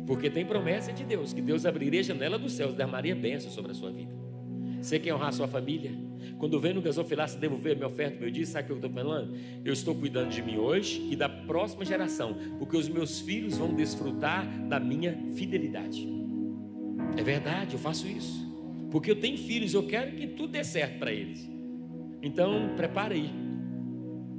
Porque 0.07 0.31
tem 0.31 0.45
promessa 0.45 0.93
de 0.93 1.05
Deus, 1.05 1.33
que 1.33 1.43
Deus 1.43 1.67
abriria 1.67 2.01
a 2.01 2.03
janela 2.03 2.39
dos 2.39 2.53
céus, 2.53 2.75
derramaria 2.75 3.15
bênção 3.15 3.51
sobre 3.51 3.73
a 3.73 3.75
sua 3.75 3.91
vida. 3.91 4.13
Você 4.81 4.99
quer 4.99 5.15
honrar 5.15 5.29
a 5.29 5.33
sua 5.33 5.49
família? 5.49 5.93
Quando 6.39 6.59
vem 6.59 6.73
no 6.73 6.81
gasofilaço 6.81 7.39
devolver 7.39 7.73
a 7.73 7.75
minha 7.75 7.87
oferta, 7.87 8.19
meu 8.19 8.31
dia, 8.31 8.47
sabe 8.47 8.65
o 8.65 8.67
que 8.67 8.73
eu 8.73 8.77
estou 8.77 8.91
falando? 8.91 9.37
Eu 9.65 9.73
estou 9.73 9.95
cuidando 9.95 10.31
de 10.31 10.41
mim 10.41 10.57
hoje 10.57 11.07
e 11.11 11.17
da 11.17 11.29
próxima 11.29 11.85
geração, 11.85 12.37
porque 12.59 12.77
os 12.77 12.89
meus 12.89 13.21
filhos 13.21 13.59
vão 13.59 13.75
desfrutar 13.75 14.47
da 14.69 14.81
minha 14.81 15.17
fidelidade. 15.35 16.09
É 17.17 17.23
verdade, 17.23 17.75
eu 17.75 17.79
faço 17.79 18.07
isso. 18.07 18.48
Porque 18.91 19.11
eu 19.11 19.17
tenho 19.17 19.37
filhos, 19.37 19.75
eu 19.75 19.87
quero 19.87 20.13
que 20.13 20.27
tudo 20.27 20.53
dê 20.53 20.65
certo 20.65 20.99
para 20.99 21.13
eles. 21.13 21.49
Então, 22.23 22.75
prepara 22.77 23.15
aí. 23.15 23.31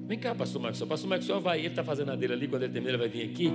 Vem 0.07 0.17
cá, 0.17 0.33
pastor 0.33 0.61
Maxwell. 0.61 0.87
Pastor 0.87 1.09
Maxwell 1.09 1.39
vai, 1.39 1.59
ele 1.59 1.67
está 1.67 1.83
fazendo 1.83 2.11
a 2.11 2.15
dele 2.15 2.33
ali, 2.33 2.47
quando 2.47 2.63
ele 2.63 2.73
terminar, 2.73 2.95
ele 2.95 2.97
vai 2.97 3.09
vir 3.09 3.29
aqui. 3.29 3.51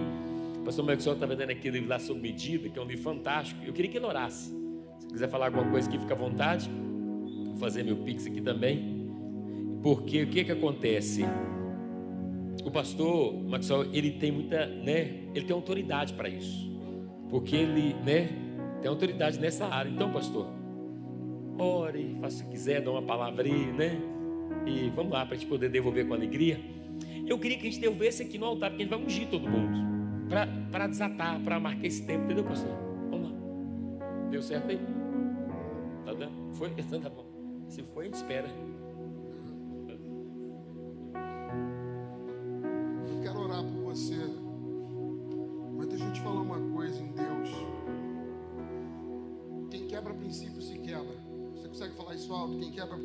Pastor 0.64 0.84
Maxwell 0.84 1.14
está 1.14 1.26
vendendo 1.26 1.50
aquele 1.50 1.78
livro 1.78 1.90
lá 1.90 1.98
sob 1.98 2.20
medida, 2.20 2.68
que 2.68 2.78
é 2.78 2.82
um 2.82 2.86
livro 2.86 3.02
fantástico. 3.02 3.60
Eu 3.64 3.72
queria 3.72 3.90
que 3.90 3.98
ele 3.98 4.06
orasse. 4.06 4.50
Se 4.98 5.08
quiser 5.08 5.28
falar 5.28 5.46
alguma 5.46 5.68
coisa 5.68 5.88
aqui, 5.88 5.98
fica 5.98 6.14
à 6.14 6.16
vontade. 6.16 6.70
Vou 6.70 7.56
fazer 7.56 7.82
meu 7.82 7.96
pix 7.96 8.26
aqui 8.26 8.40
também. 8.40 9.08
Porque 9.82 10.22
o 10.22 10.28
que 10.28 10.44
que 10.44 10.52
acontece? 10.52 11.24
O 12.64 12.70
pastor 12.70 13.34
Maxwell, 13.44 13.92
ele 13.92 14.12
tem 14.12 14.32
muita, 14.32 14.66
né? 14.66 15.24
Ele 15.34 15.44
tem 15.44 15.54
autoridade 15.54 16.14
para 16.14 16.28
isso. 16.28 16.72
Porque 17.28 17.56
ele, 17.56 17.94
né, 18.04 18.28
tem 18.80 18.88
autoridade 18.88 19.38
nessa 19.38 19.66
área. 19.66 19.90
Então, 19.90 20.10
pastor, 20.10 20.48
ore, 21.58 22.16
faça 22.20 22.42
o 22.42 22.46
que 22.46 22.52
quiser, 22.52 22.80
dá 22.82 22.90
uma 22.90 23.02
palavra 23.02 23.44
aí, 23.44 23.72
né? 23.72 24.00
E 24.66 24.90
vamos 24.90 25.12
lá 25.12 25.24
para 25.24 25.34
a 25.34 25.38
gente 25.38 25.48
poder 25.48 25.68
devolver 25.68 26.06
com 26.06 26.14
alegria. 26.14 26.60
Eu 27.26 27.38
queria 27.38 27.56
que 27.56 27.66
a 27.66 27.70
gente 27.70 27.80
devolvesse 27.80 28.22
aqui 28.22 28.38
no 28.38 28.46
altar, 28.46 28.70
porque 28.70 28.82
a 28.82 28.86
gente 28.86 28.94
vai 28.94 29.04
ungir 29.04 29.28
todo 29.28 29.48
mundo. 29.48 29.84
Para 30.70 30.86
desatar, 30.86 31.40
para 31.40 31.60
marcar 31.60 31.86
esse 31.86 32.06
tempo, 32.06 32.24
entendeu, 32.24 32.44
pastor? 32.44 32.72
Vamos 33.10 33.30
lá. 33.30 33.36
Deu 34.30 34.42
certo 34.42 34.70
aí? 34.70 34.78
Tá 36.04 36.12
dando? 36.12 36.54
Foi? 36.54 36.70
Então 36.76 37.00
tá 37.00 37.08
bom. 37.08 37.26
Se 37.68 37.82
foi, 37.82 38.04
a 38.04 38.06
gente 38.06 38.14
espera. 38.14 38.48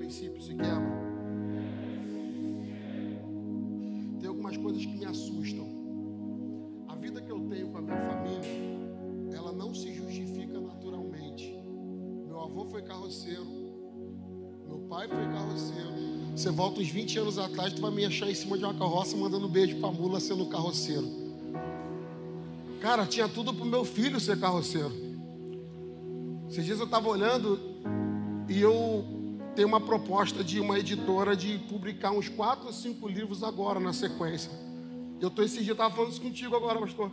Quem 0.10 0.30
quebra 0.30 0.40
princípio 0.40 0.42
se 0.42 0.56
quebra. 0.56 1.10
Tem 4.20 4.28
algumas 4.28 4.58
coisas 4.58 4.84
que 4.84 4.98
me 4.98 5.06
assustam. 5.06 5.68
A 6.88 6.96
vida 6.96 7.22
que 7.22 7.32
eu 7.32 7.40
tenho 7.42 7.70
com 7.70 7.78
a 7.78 7.82
minha 7.82 8.02
família, 8.02 9.38
ela 9.38 9.52
não 9.52 9.74
se 9.74 9.94
justifica 9.94 10.60
naturalmente. 10.60 11.56
Meu 12.26 12.40
avô 12.42 12.66
foi 12.66 12.82
carroceiro. 12.82 13.46
Meu 14.68 14.80
pai 14.90 15.08
foi 15.08 15.26
carroceiro. 15.28 15.92
Você 16.36 16.50
volta 16.50 16.82
uns 16.82 16.90
20 16.90 17.20
anos 17.20 17.38
atrás, 17.38 17.74
tu 17.74 17.82
vai 17.82 17.92
me 17.92 18.04
achar 18.04 18.30
em 18.30 18.36
cima 18.36 18.58
de 18.58 18.64
uma 18.64 18.74
carroça 18.74 19.16
mandando 19.16 19.48
beijo 19.48 19.80
pra 19.80 19.92
mula 19.92 20.20
sendo 20.20 20.48
carroceiro. 20.48 21.08
Cara, 22.82 23.06
tinha 23.06 23.28
tudo 23.28 23.54
pro 23.54 23.66
meu 23.66 23.86
filho 23.86 24.20
ser 24.20 24.40
carroceiro. 24.40 24.92
Esses 26.50 26.66
dias 26.66 26.80
eu 26.80 26.86
estava 26.86 27.08
olhando 27.08 27.60
e 28.48 28.60
eu 28.60 29.19
tenho 29.56 29.68
uma 29.68 29.82
proposta 29.82 30.44
de 30.44 30.60
uma 30.60 30.80
editora 30.80 31.36
de 31.36 31.58
publicar 31.70 32.12
uns 32.12 32.30
quatro 32.30 32.68
ou 32.68 32.74
cinco 32.74 33.08
livros 33.08 33.44
agora 33.44 33.80
na 33.80 33.92
sequência. 33.94 34.52
Eu 35.20 35.30
tô 35.30 35.42
esses 35.42 35.58
dias, 35.64 35.72
estava 35.72 35.94
falando 35.94 36.12
isso 36.12 36.22
contigo 36.22 36.56
agora, 36.56 36.80
pastor. 36.80 37.12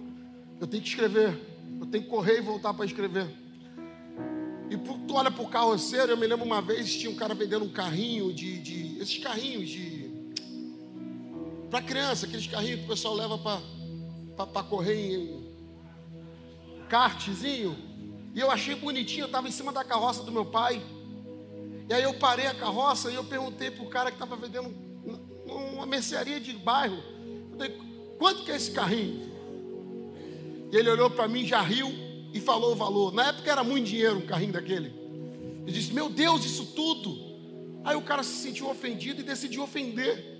Eu 0.61 0.67
tenho 0.67 0.83
que 0.83 0.89
escrever. 0.89 1.39
Eu 1.81 1.87
tenho 1.87 2.05
que 2.05 2.11
correr 2.11 2.39
e 2.39 2.41
voltar 2.41 2.73
para 2.73 2.85
escrever. 2.85 3.27
E 4.71 4.77
por- 4.77 4.99
tu 5.07 5.15
olha 5.15 5.31
pro 5.31 5.47
carroceiro, 5.49 6.13
eu 6.13 6.17
me 6.17 6.27
lembro 6.27 6.45
uma 6.47 6.63
vez, 6.63 6.95
tinha 6.95 7.11
um 7.11 7.17
cara 7.17 7.35
vendendo 7.35 7.65
um 7.65 7.69
carrinho 7.69 8.33
de. 8.33 8.59
de 8.59 8.99
esses 9.01 9.19
carrinhos 9.19 9.69
de. 9.69 10.07
Para 11.71 11.83
criança, 11.83 12.27
aqueles 12.27 12.47
carrinhos 12.47 12.81
que 12.81 12.85
o 12.87 12.89
pessoal 12.89 13.15
leva 13.15 13.37
para 14.37 14.63
correr 14.63 14.95
em 15.17 15.47
kartzinho. 16.89 17.77
E 18.35 18.41
eu 18.41 18.51
achei 18.51 18.75
bonitinho, 18.75 19.23
eu 19.23 19.27
estava 19.27 19.49
em 19.49 19.53
cima 19.53 19.73
da 19.73 19.83
carroça 19.83 20.23
do 20.23 20.31
meu 20.31 20.45
pai. 20.45 20.81
E 21.89 21.95
aí 21.95 22.03
eu 22.03 22.15
parei 22.15 22.47
a 22.47 22.55
carroça 22.55 23.11
e 23.11 23.15
eu 23.15 23.25
perguntei 23.25 23.71
pro 23.71 23.87
cara 23.87 24.11
que 24.11 24.17
estava 24.17 24.37
vendendo 24.37 24.75
uma 25.47 25.87
mercearia 25.87 26.41
de 26.41 26.53
bairro. 26.53 26.97
Eu 27.53 27.57
falei, 27.57 27.79
quanto 28.19 28.45
que 28.45 28.51
é 28.51 28.57
esse 28.57 28.73
carrinho? 28.73 29.31
E 30.73 30.77
ele 30.77 30.91
olhou 30.91 31.11
para 31.11 31.29
mim, 31.29 31.47
já 31.47 31.61
riu 31.61 31.89
e 32.33 32.41
falou 32.41 32.73
o 32.73 32.77
valor. 32.77 33.13
Na 33.13 33.29
época 33.29 33.51
era 33.51 33.63
muito 33.63 33.87
dinheiro 33.87 34.19
um 34.19 34.27
carrinho 34.27 34.53
daquele. 34.53 34.93
Ele 35.63 35.73
disse, 35.73 35.93
meu 35.93 36.09
Deus, 36.09 36.45
isso 36.45 36.67
tudo. 36.75 37.27
Aí 37.85 37.97
o 37.97 38.03
cara 38.03 38.25
se 38.25 38.43
sentiu 38.43 38.69
ofendido 38.69 39.21
e 39.21 39.25
decidiu 39.25 39.63
ofender. 39.63 40.37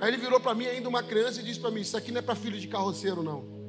Aí 0.00 0.08
ele 0.08 0.16
virou 0.16 0.40
para 0.40 0.54
mim, 0.54 0.64
ainda 0.64 0.88
uma 0.88 1.02
criança, 1.02 1.40
e 1.40 1.44
disse 1.44 1.60
para 1.60 1.70
mim: 1.70 1.82
Isso 1.82 1.94
aqui 1.94 2.10
não 2.10 2.20
é 2.20 2.22
para 2.22 2.34
filho 2.34 2.58
de 2.58 2.66
carroceiro, 2.66 3.22
não. 3.22 3.59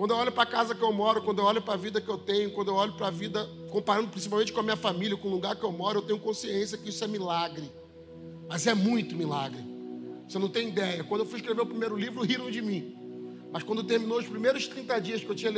Quando 0.00 0.12
eu 0.12 0.16
olho 0.16 0.32
para 0.32 0.44
a 0.44 0.46
casa 0.46 0.74
que 0.74 0.80
eu 0.80 0.90
moro, 0.94 1.20
quando 1.20 1.40
eu 1.40 1.44
olho 1.44 1.60
para 1.60 1.74
a 1.74 1.76
vida 1.76 2.00
que 2.00 2.08
eu 2.08 2.16
tenho, 2.16 2.50
quando 2.52 2.68
eu 2.68 2.74
olho 2.74 2.94
para 2.94 3.08
a 3.08 3.10
vida, 3.10 3.46
comparando 3.70 4.08
principalmente 4.08 4.50
com 4.50 4.60
a 4.60 4.62
minha 4.62 4.74
família, 4.74 5.14
com 5.14 5.28
o 5.28 5.30
lugar 5.30 5.54
que 5.54 5.62
eu 5.62 5.70
moro, 5.70 5.98
eu 5.98 6.02
tenho 6.02 6.18
consciência 6.18 6.78
que 6.78 6.88
isso 6.88 7.04
é 7.04 7.06
milagre. 7.06 7.70
Mas 8.48 8.66
é 8.66 8.72
muito 8.72 9.14
milagre. 9.14 9.62
Você 10.26 10.38
não 10.38 10.48
tem 10.48 10.68
ideia. 10.68 11.04
Quando 11.04 11.20
eu 11.20 11.26
fui 11.26 11.38
escrever 11.38 11.60
o 11.60 11.66
primeiro 11.66 11.98
livro, 11.98 12.22
riram 12.22 12.50
de 12.50 12.62
mim. 12.62 12.96
Mas 13.52 13.62
quando 13.62 13.84
terminou 13.84 14.18
os 14.18 14.26
primeiros 14.26 14.66
30 14.66 14.98
dias 15.02 15.20
que 15.20 15.28
eu 15.28 15.34
tinha 15.34 15.52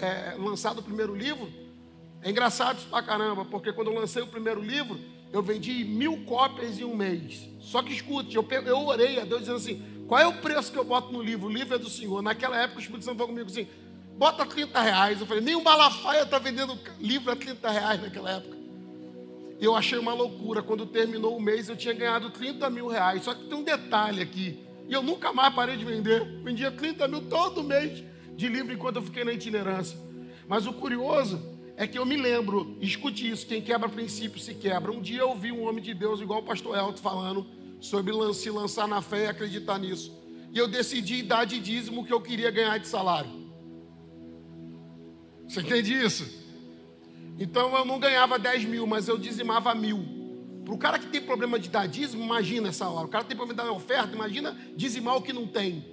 é, 0.00 0.36
lançado 0.38 0.80
o 0.80 0.82
primeiro 0.82 1.14
livro, 1.14 1.48
é 2.20 2.28
engraçado 2.28 2.76
isso 2.76 2.88
pra 2.88 3.02
caramba, 3.02 3.46
porque 3.46 3.72
quando 3.72 3.86
eu 3.90 3.94
lancei 3.94 4.22
o 4.22 4.26
primeiro 4.26 4.60
livro, 4.60 5.00
eu 5.32 5.42
vendi 5.42 5.82
mil 5.82 6.26
cópias 6.26 6.78
em 6.78 6.84
um 6.84 6.94
mês. 6.94 7.48
Só 7.58 7.82
que 7.82 7.90
escute, 7.90 8.36
eu, 8.36 8.46
eu 8.66 8.86
orei 8.86 9.18
a 9.18 9.24
Deus 9.24 9.40
dizendo 9.40 9.56
assim: 9.56 9.82
qual 10.06 10.20
é 10.20 10.26
o 10.26 10.34
preço 10.34 10.70
que 10.70 10.78
eu 10.78 10.84
boto 10.84 11.12
no 11.12 11.22
livro? 11.22 11.46
O 11.46 11.52
livro 11.52 11.74
é 11.74 11.78
do 11.78 11.88
Senhor. 11.88 12.22
Naquela 12.22 12.60
época 12.60 12.78
o 12.78 12.82
Espírito 12.82 13.04
Santo 13.04 13.16
falou 13.16 13.32
comigo 13.32 13.50
assim: 13.50 13.66
bota 14.16 14.44
30 14.44 14.80
reais. 14.80 15.20
Eu 15.20 15.26
falei: 15.26 15.42
nem 15.42 15.54
o 15.54 15.64
Malafaia 15.64 16.22
está 16.22 16.38
vendendo 16.38 16.78
livro 17.00 17.30
a 17.30 17.36
30 17.36 17.70
reais 17.70 18.02
naquela 18.02 18.30
época. 18.30 18.56
Eu 19.60 19.74
achei 19.74 19.98
uma 19.98 20.12
loucura. 20.12 20.62
Quando 20.62 20.86
terminou 20.86 21.36
o 21.36 21.40
mês, 21.40 21.68
eu 21.68 21.76
tinha 21.76 21.94
ganhado 21.94 22.30
30 22.30 22.68
mil 22.70 22.86
reais. 22.86 23.24
Só 23.24 23.34
que 23.34 23.44
tem 23.44 23.56
um 23.56 23.62
detalhe 23.62 24.20
aqui. 24.20 24.58
E 24.88 24.92
eu 24.92 25.02
nunca 25.02 25.32
mais 25.32 25.54
parei 25.54 25.76
de 25.76 25.84
vender. 25.84 26.22
Vendia 26.42 26.70
30 26.70 27.08
mil 27.08 27.22
todo 27.22 27.62
mês 27.62 28.04
de 28.36 28.48
livro 28.48 28.72
enquanto 28.72 28.96
eu 28.96 29.02
fiquei 29.02 29.24
na 29.24 29.32
itinerância. 29.32 29.98
Mas 30.46 30.66
o 30.66 30.72
curioso 30.72 31.40
é 31.76 31.86
que 31.86 31.98
eu 31.98 32.04
me 32.04 32.16
lembro, 32.16 32.76
escute 32.80 33.28
isso: 33.28 33.46
quem 33.46 33.62
quebra 33.62 33.88
princípio 33.88 34.38
se 34.38 34.54
quebra. 34.54 34.92
Um 34.92 35.00
dia 35.00 35.20
eu 35.20 35.30
ouvi 35.30 35.50
um 35.50 35.66
homem 35.66 35.82
de 35.82 35.94
Deus, 35.94 36.20
igual 36.20 36.40
o 36.40 36.44
pastor 36.44 36.76
Elton, 36.76 36.98
falando 36.98 37.46
sobre 37.84 38.14
se 38.32 38.48
lançar 38.48 38.88
na 38.88 39.02
fé 39.02 39.24
e 39.24 39.26
acreditar 39.26 39.78
nisso. 39.78 40.10
E 40.50 40.56
eu 40.56 40.66
decidi 40.66 41.22
dar 41.22 41.44
de 41.44 41.60
dízimo 41.60 42.00
o 42.00 42.04
que 42.04 42.12
eu 42.12 42.20
queria 42.20 42.50
ganhar 42.50 42.78
de 42.78 42.88
salário. 42.88 43.30
Você 45.46 45.60
entende 45.60 45.92
isso? 45.92 46.42
Então 47.38 47.76
eu 47.76 47.84
não 47.84 47.98
ganhava 47.98 48.38
10 48.38 48.64
mil, 48.64 48.86
mas 48.86 49.06
eu 49.06 49.18
dizimava 49.18 49.74
mil. 49.74 50.02
Para 50.64 50.74
o 50.74 50.78
cara 50.78 50.98
que 50.98 51.08
tem 51.08 51.20
problema 51.20 51.58
de 51.58 51.68
dar 51.68 51.86
dízimo, 51.86 52.24
imagina 52.24 52.68
essa 52.68 52.88
hora. 52.88 53.06
O 53.06 53.10
cara 53.10 53.24
tem 53.24 53.36
problema 53.36 53.62
de 53.62 53.68
dar 53.68 53.74
oferta, 53.74 54.14
imagina 54.14 54.56
dizimar 54.74 55.16
o 55.16 55.22
que 55.22 55.34
não 55.34 55.46
tem. 55.46 55.84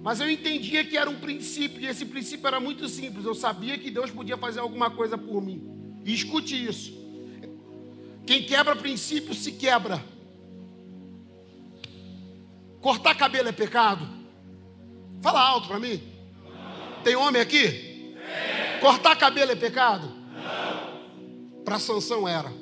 Mas 0.00 0.20
eu 0.20 0.30
entendia 0.30 0.84
que 0.84 0.96
era 0.96 1.10
um 1.10 1.18
princípio, 1.18 1.80
e 1.80 1.86
esse 1.86 2.04
princípio 2.04 2.46
era 2.46 2.60
muito 2.60 2.88
simples. 2.88 3.24
Eu 3.24 3.34
sabia 3.34 3.76
que 3.76 3.90
Deus 3.90 4.12
podia 4.12 4.36
fazer 4.36 4.60
alguma 4.60 4.90
coisa 4.90 5.18
por 5.18 5.42
mim. 5.42 5.68
E 6.04 6.14
escute 6.14 6.54
isso. 6.54 7.01
Quem 8.26 8.44
quebra 8.44 8.76
princípio 8.76 9.34
se 9.34 9.52
quebra. 9.52 10.02
Cortar 12.80 13.14
cabelo 13.14 13.48
é 13.48 13.52
pecado? 13.52 14.08
Fala 15.20 15.40
alto 15.40 15.68
para 15.68 15.78
mim. 15.78 16.02
Tem 17.04 17.16
homem 17.16 17.40
aqui? 17.40 18.16
Cortar 18.80 19.16
cabelo 19.16 19.52
é 19.52 19.56
pecado? 19.56 20.08
Não. 20.34 21.62
Para 21.64 21.78
Sansão 21.78 22.26
era. 22.26 22.52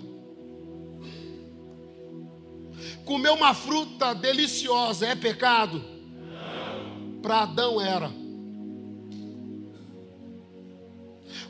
Comer 3.05 3.31
uma 3.31 3.55
fruta 3.55 4.15
deliciosa 4.15 5.07
é 5.07 5.15
pecado? 5.15 5.83
Não. 5.83 7.21
Para 7.21 7.41
Adão 7.41 7.81
era. 7.81 8.11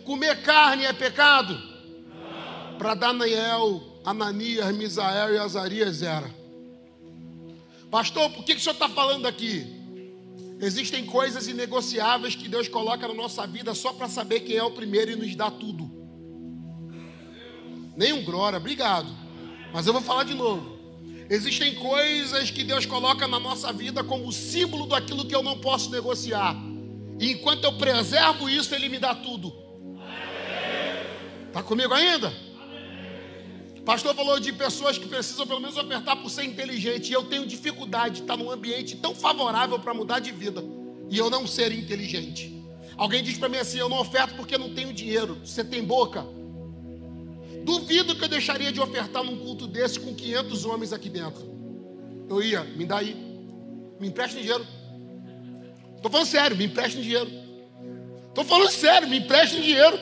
Comer 0.05 0.43
carne 0.43 0.85
é 0.85 0.93
pecado? 0.93 1.55
Não. 1.55 2.79
Para 2.79 2.95
Daniel, 2.95 3.90
Ananias, 4.05 4.75
Misael 4.75 5.35
e 5.35 5.39
Azarias 5.39 6.03
era. 6.03 6.31
Pastor, 7.91 8.31
por 8.31 8.45
que, 8.45 8.55
que 8.55 8.61
o 8.61 8.63
senhor 8.63 8.75
está 8.75 8.89
falando 8.89 9.27
aqui? 9.27 9.67
Existem 10.61 11.05
coisas 11.07 11.49
inegociáveis 11.49 12.35
que 12.35 12.49
Deus 12.49 12.69
coloca 12.69 13.09
na 13.09 13.15
nossa 13.15 13.47
vida 13.47 13.75
só 13.75 13.93
para 13.93 14.09
saber 14.09 14.41
quem 14.41 14.57
é 14.57 14.63
o 14.63 14.71
primeiro 14.71 15.11
e 15.11 15.17
nos 15.17 15.35
dá 15.35 15.51
tudo. 15.51 15.91
Nenhum 17.97 18.23
glória, 18.25 18.59
obrigado. 18.59 19.09
Mas 19.73 19.87
eu 19.87 19.93
vou 19.93 20.03
falar 20.03 20.25
de 20.25 20.35
novo. 20.35 20.79
Existem 21.29 21.75
coisas 21.77 22.51
que 22.51 22.65
Deus 22.65 22.85
coloca 22.87 23.27
na 23.27 23.39
nossa 23.39 23.73
vida 23.73 24.03
como 24.03 24.33
símbolo 24.33 24.87
daquilo 24.87 25.27
que 25.27 25.35
eu 25.35 25.43
não 25.43 25.59
posso 25.59 25.91
negociar. 25.91 26.57
E 27.19 27.33
enquanto 27.33 27.65
eu 27.65 27.73
preservo 27.75 28.49
isso, 28.49 28.75
Ele 28.75 28.89
me 28.89 28.99
dá 28.99 29.15
tudo. 29.15 29.53
Está 31.49 31.63
comigo 31.63 31.93
ainda? 31.93 32.33
Pastor 33.85 34.15
falou 34.15 34.39
de 34.39 34.53
pessoas 34.53 34.99
que 34.99 35.09
precisam 35.09 35.47
pelo 35.47 35.61
menos 35.61 35.77
ofertar 35.77 36.17
por 36.17 36.31
ser 36.31 36.45
inteligente. 36.45 37.11
E 37.11 37.13
eu 37.13 37.25
tenho 37.25 37.47
dificuldade 37.47 38.17
de 38.17 38.21
estar 38.23 38.37
num 38.37 38.51
ambiente 38.51 38.97
tão 38.97 39.15
favorável 39.15 39.79
para 39.79 39.95
mudar 39.95 40.21
de 40.21 40.31
vida 40.31 40.63
e 41.09 41.19
eu 41.19 41.29
não 41.29 41.47
ser 41.47 41.73
inteligente. 41.73 42.57
Alguém 42.97 43.23
diz 43.23 43.37
para 43.37 43.49
mim 43.49 43.57
assim: 43.57 43.79
eu 43.79 43.89
não 43.89 43.99
oferto 43.99 44.35
porque 44.37 44.57
não 44.57 44.75
tenho 44.75 44.93
dinheiro. 44.93 45.41
Você 45.45 45.65
tem 45.65 45.83
boca? 45.83 46.25
Duvido 47.65 48.15
que 48.15 48.25
eu 48.25 48.29
deixaria 48.29 48.73
de 48.73 48.81
ofertar 48.81 49.23
num 49.25 49.39
culto 49.39 49.67
desse 49.67 49.99
com 49.99 50.15
500 50.15 50.65
homens 50.65 50.93
aqui 50.93 51.11
dentro. 51.11 51.51
Eu 52.29 52.43
ia, 52.43 52.63
me 52.63 52.87
dá 52.87 52.99
aí, 52.99 53.15
me 53.99 54.09
empreste 54.09 54.41
dinheiro. 54.41 54.67
Estou 55.97 56.11
falando 56.11 56.27
sério, 56.27 56.57
me 56.57 56.65
empreste 56.65 57.03
dinheiro. 57.03 57.31
Estou 58.29 58.45
falando 58.45 58.71
sério, 58.71 59.09
me 59.09 59.19
empreste 59.19 59.61
dinheiro. 59.61 59.99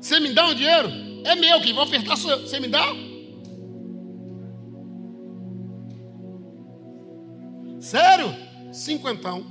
Você 0.00 0.20
me 0.20 0.32
dá 0.32 0.46
um 0.46 0.54
dinheiro? 0.54 1.07
É 1.28 1.34
meu, 1.34 1.60
quem 1.60 1.74
vai 1.74 1.84
ofertar. 1.84 2.16
Você 2.16 2.58
me 2.58 2.68
dá? 2.68 2.86
Sério? 7.78 8.34
Cinquentão. 8.72 9.44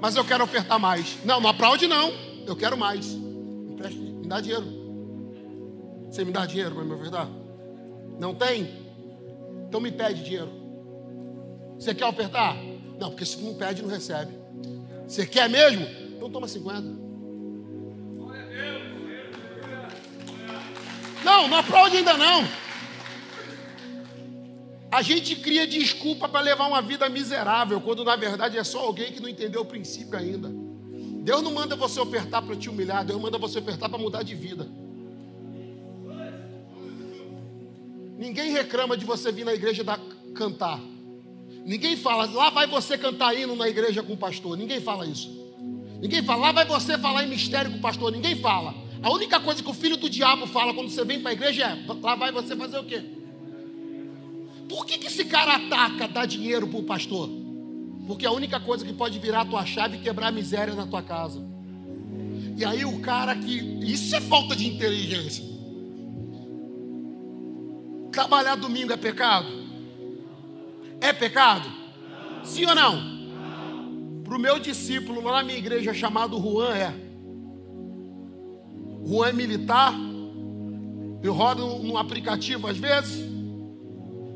Mas 0.00 0.14
eu 0.14 0.24
quero 0.24 0.44
ofertar 0.44 0.78
mais. 0.78 1.18
Não, 1.24 1.40
não 1.40 1.50
aplaude 1.50 1.88
não. 1.88 2.12
Eu 2.46 2.54
quero 2.54 2.78
mais. 2.78 3.14
Me 3.14 4.28
dá 4.28 4.40
dinheiro. 4.40 4.64
Você 6.08 6.24
me 6.24 6.30
dá 6.30 6.46
dinheiro 6.46 6.72
para 6.72 6.84
me 6.84 6.92
ofertar? 6.92 7.28
Não 8.20 8.32
tem? 8.32 8.68
Então 9.66 9.80
me 9.80 9.90
pede 9.90 10.22
dinheiro. 10.22 10.52
Você 11.76 11.92
quer 11.92 12.06
ofertar? 12.06 12.56
Não, 13.00 13.10
porque 13.10 13.24
se 13.24 13.42
não 13.42 13.54
pede, 13.54 13.82
não 13.82 13.90
recebe. 13.90 14.32
Você 15.04 15.26
quer 15.26 15.50
mesmo? 15.50 15.84
Então 16.16 16.30
toma 16.30 16.46
50. 16.46 17.07
Não, 21.28 21.46
não 21.46 21.58
aplaude 21.58 21.98
ainda 21.98 22.16
não. 22.16 22.48
A 24.90 25.02
gente 25.02 25.36
cria 25.36 25.66
desculpa 25.66 26.26
para 26.26 26.40
levar 26.40 26.66
uma 26.66 26.80
vida 26.80 27.06
miserável, 27.10 27.78
quando 27.82 28.02
na 28.02 28.16
verdade 28.16 28.56
é 28.56 28.64
só 28.64 28.78
alguém 28.78 29.12
que 29.12 29.20
não 29.20 29.28
entendeu 29.28 29.60
o 29.60 29.66
princípio 29.66 30.18
ainda. 30.18 30.50
Deus 31.22 31.42
não 31.42 31.52
manda 31.52 31.76
você 31.76 32.00
ofertar 32.00 32.42
para 32.42 32.56
te 32.56 32.70
humilhar, 32.70 33.04
Deus 33.04 33.20
manda 33.20 33.36
você 33.36 33.58
ofertar 33.58 33.90
para 33.90 33.98
mudar 33.98 34.22
de 34.22 34.34
vida. 34.34 34.66
Ninguém 38.16 38.50
reclama 38.50 38.96
de 38.96 39.04
você 39.04 39.30
vir 39.30 39.44
na 39.44 39.52
igreja 39.52 39.84
da, 39.84 39.98
cantar. 40.34 40.80
Ninguém 41.62 41.94
fala, 41.94 42.24
lá 42.24 42.48
vai 42.48 42.66
você 42.66 42.96
cantar 42.96 43.34
hino 43.34 43.54
na 43.54 43.68
igreja 43.68 44.02
com 44.02 44.14
o 44.14 44.16
pastor. 44.16 44.56
Ninguém 44.56 44.80
fala 44.80 45.06
isso. 45.06 45.28
Ninguém 46.00 46.22
fala, 46.22 46.46
lá 46.46 46.52
vai 46.52 46.64
você 46.64 46.96
falar 46.96 47.24
em 47.24 47.28
mistério 47.28 47.70
com 47.70 47.76
o 47.76 47.82
pastor. 47.82 48.10
Ninguém 48.10 48.36
fala. 48.36 48.87
A 49.02 49.10
única 49.10 49.38
coisa 49.38 49.62
que 49.62 49.70
o 49.70 49.74
filho 49.74 49.96
do 49.96 50.10
diabo 50.10 50.46
fala 50.46 50.74
quando 50.74 50.90
você 50.90 51.04
vem 51.04 51.20
para 51.20 51.30
a 51.30 51.34
igreja 51.34 51.64
é: 51.64 51.84
lá 52.00 52.14
vai 52.14 52.32
você 52.32 52.56
fazer 52.56 52.78
o 52.78 52.84
quê? 52.84 53.02
Por 54.68 54.84
que, 54.84 54.98
que 54.98 55.06
esse 55.06 55.24
cara 55.24 55.56
ataca, 55.56 56.08
dá 56.08 56.26
dinheiro 56.26 56.66
para 56.66 56.78
o 56.78 56.82
pastor? 56.82 57.30
Porque 58.06 58.26
é 58.26 58.28
a 58.28 58.32
única 58.32 58.58
coisa 58.60 58.84
que 58.84 58.92
pode 58.92 59.18
virar 59.18 59.42
a 59.42 59.44
tua 59.44 59.64
chave 59.64 59.96
e 59.96 60.00
quebrar 60.00 60.28
a 60.28 60.32
miséria 60.32 60.74
na 60.74 60.86
tua 60.86 61.02
casa. 61.02 61.44
E 62.56 62.64
aí 62.64 62.84
o 62.84 63.00
cara 63.00 63.34
que. 63.36 63.58
Isso 63.82 64.14
é 64.16 64.20
falta 64.20 64.56
de 64.56 64.66
inteligência. 64.66 65.44
Trabalhar 68.10 68.56
domingo 68.56 68.92
é 68.92 68.96
pecado? 68.96 69.46
É 71.00 71.12
pecado? 71.12 71.70
Sim 72.42 72.66
ou 72.66 72.74
não? 72.74 73.18
Para 74.24 74.36
o 74.36 74.40
meu 74.40 74.58
discípulo 74.58 75.22
lá 75.22 75.38
na 75.38 75.44
minha 75.44 75.58
igreja 75.58 75.94
chamado 75.94 76.38
Juan 76.40 76.74
é. 76.74 77.07
Juan 79.08 79.28
é 79.28 79.32
militar. 79.32 79.94
Eu 81.22 81.32
rodo 81.32 81.78
num 81.78 81.96
aplicativo 81.96 82.66
às 82.66 82.76
vezes. 82.76 83.26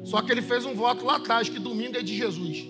Só 0.02 0.22
que 0.22 0.32
ele 0.32 0.40
fez 0.40 0.64
um 0.64 0.74
voto 0.74 1.04
lá 1.04 1.16
atrás, 1.16 1.48
que 1.48 1.58
domingo 1.58 1.96
é 1.96 2.02
de 2.02 2.16
Jesus. 2.16 2.66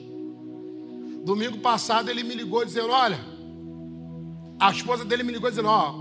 Domingo 1.24 1.58
passado 1.58 2.10
ele 2.10 2.24
me 2.24 2.34
ligou 2.34 2.64
dizendo: 2.64 2.90
Olha, 2.90 3.20
a 4.58 4.70
esposa 4.72 5.04
dele 5.04 5.22
me 5.22 5.32
ligou 5.32 5.48
dizendo: 5.48 5.68
Ó, 5.68 5.94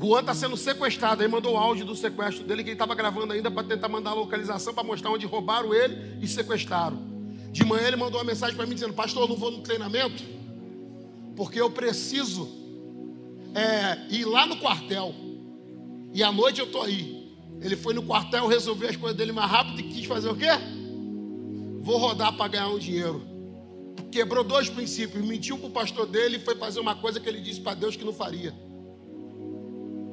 Juan 0.00 0.20
está 0.20 0.34
sendo 0.34 0.56
sequestrado. 0.56 1.20
Aí 1.20 1.28
mandou 1.28 1.54
o 1.54 1.56
áudio 1.56 1.84
do 1.84 1.96
sequestro 1.96 2.44
dele, 2.46 2.62
que 2.62 2.70
ele 2.70 2.74
estava 2.76 2.94
gravando 2.94 3.32
ainda 3.32 3.50
para 3.50 3.66
tentar 3.66 3.88
mandar 3.88 4.10
a 4.10 4.14
localização 4.14 4.72
para 4.72 4.84
mostrar 4.84 5.10
onde 5.10 5.26
roubaram 5.26 5.74
ele 5.74 6.16
e 6.22 6.28
sequestraram. 6.28 6.96
De 7.50 7.64
manhã 7.64 7.88
ele 7.88 7.96
mandou 7.96 8.20
uma 8.20 8.26
mensagem 8.26 8.54
para 8.54 8.66
mim 8.66 8.74
dizendo: 8.74 8.94
Pastor, 8.94 9.24
eu 9.24 9.28
não 9.28 9.36
vou 9.36 9.50
no 9.50 9.62
treinamento, 9.62 10.22
porque 11.34 11.60
eu 11.60 11.68
preciso 11.68 12.57
é, 13.54 14.14
ir 14.14 14.24
lá 14.24 14.46
no 14.46 14.56
quartel. 14.56 15.14
E 16.12 16.22
à 16.22 16.32
noite 16.32 16.60
eu 16.60 16.66
estou 16.66 16.82
aí. 16.82 17.18
Ele 17.60 17.76
foi 17.76 17.92
no 17.92 18.02
quartel 18.02 18.46
resolver 18.46 18.88
as 18.88 18.96
coisas 18.96 19.16
dele 19.16 19.32
mais 19.32 19.50
rápido 19.50 19.80
e 19.80 19.82
quis 19.84 20.06
fazer 20.06 20.28
o 20.28 20.36
quê? 20.36 20.46
Vou 21.80 21.98
rodar 21.98 22.36
para 22.36 22.48
ganhar 22.48 22.68
um 22.68 22.78
dinheiro. 22.78 23.22
Quebrou 24.10 24.44
dois 24.44 24.68
princípios. 24.68 25.24
Mentiu 25.24 25.58
para 25.58 25.68
o 25.68 25.70
pastor 25.70 26.06
dele 26.06 26.36
e 26.36 26.40
foi 26.40 26.54
fazer 26.54 26.80
uma 26.80 26.94
coisa 26.94 27.18
que 27.20 27.28
ele 27.28 27.40
disse 27.40 27.60
para 27.60 27.74
Deus 27.74 27.96
que 27.96 28.04
não 28.04 28.12
faria. 28.12 28.54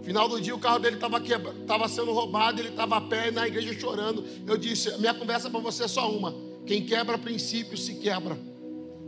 Final 0.03 0.29
do 0.29 0.39
dia 0.39 0.53
o 0.53 0.59
carro 0.59 0.79
dele 0.79 0.95
estava 0.95 1.19
quebra... 1.19 1.53
sendo 1.89 2.11
roubado, 2.11 2.61
ele 2.61 2.69
estava 2.69 2.97
a 2.97 3.01
pé 3.01 3.31
na 3.31 3.47
igreja 3.47 3.73
chorando. 3.73 4.23
Eu 4.45 4.57
disse: 4.57 4.95
minha 4.99 5.13
conversa 5.13 5.49
para 5.49 5.59
você 5.59 5.85
é 5.85 5.87
só 5.87 6.11
uma. 6.11 6.35
Quem 6.65 6.85
quebra 6.85 7.17
princípio 7.17 7.77
se 7.77 7.95
quebra. 7.95 8.37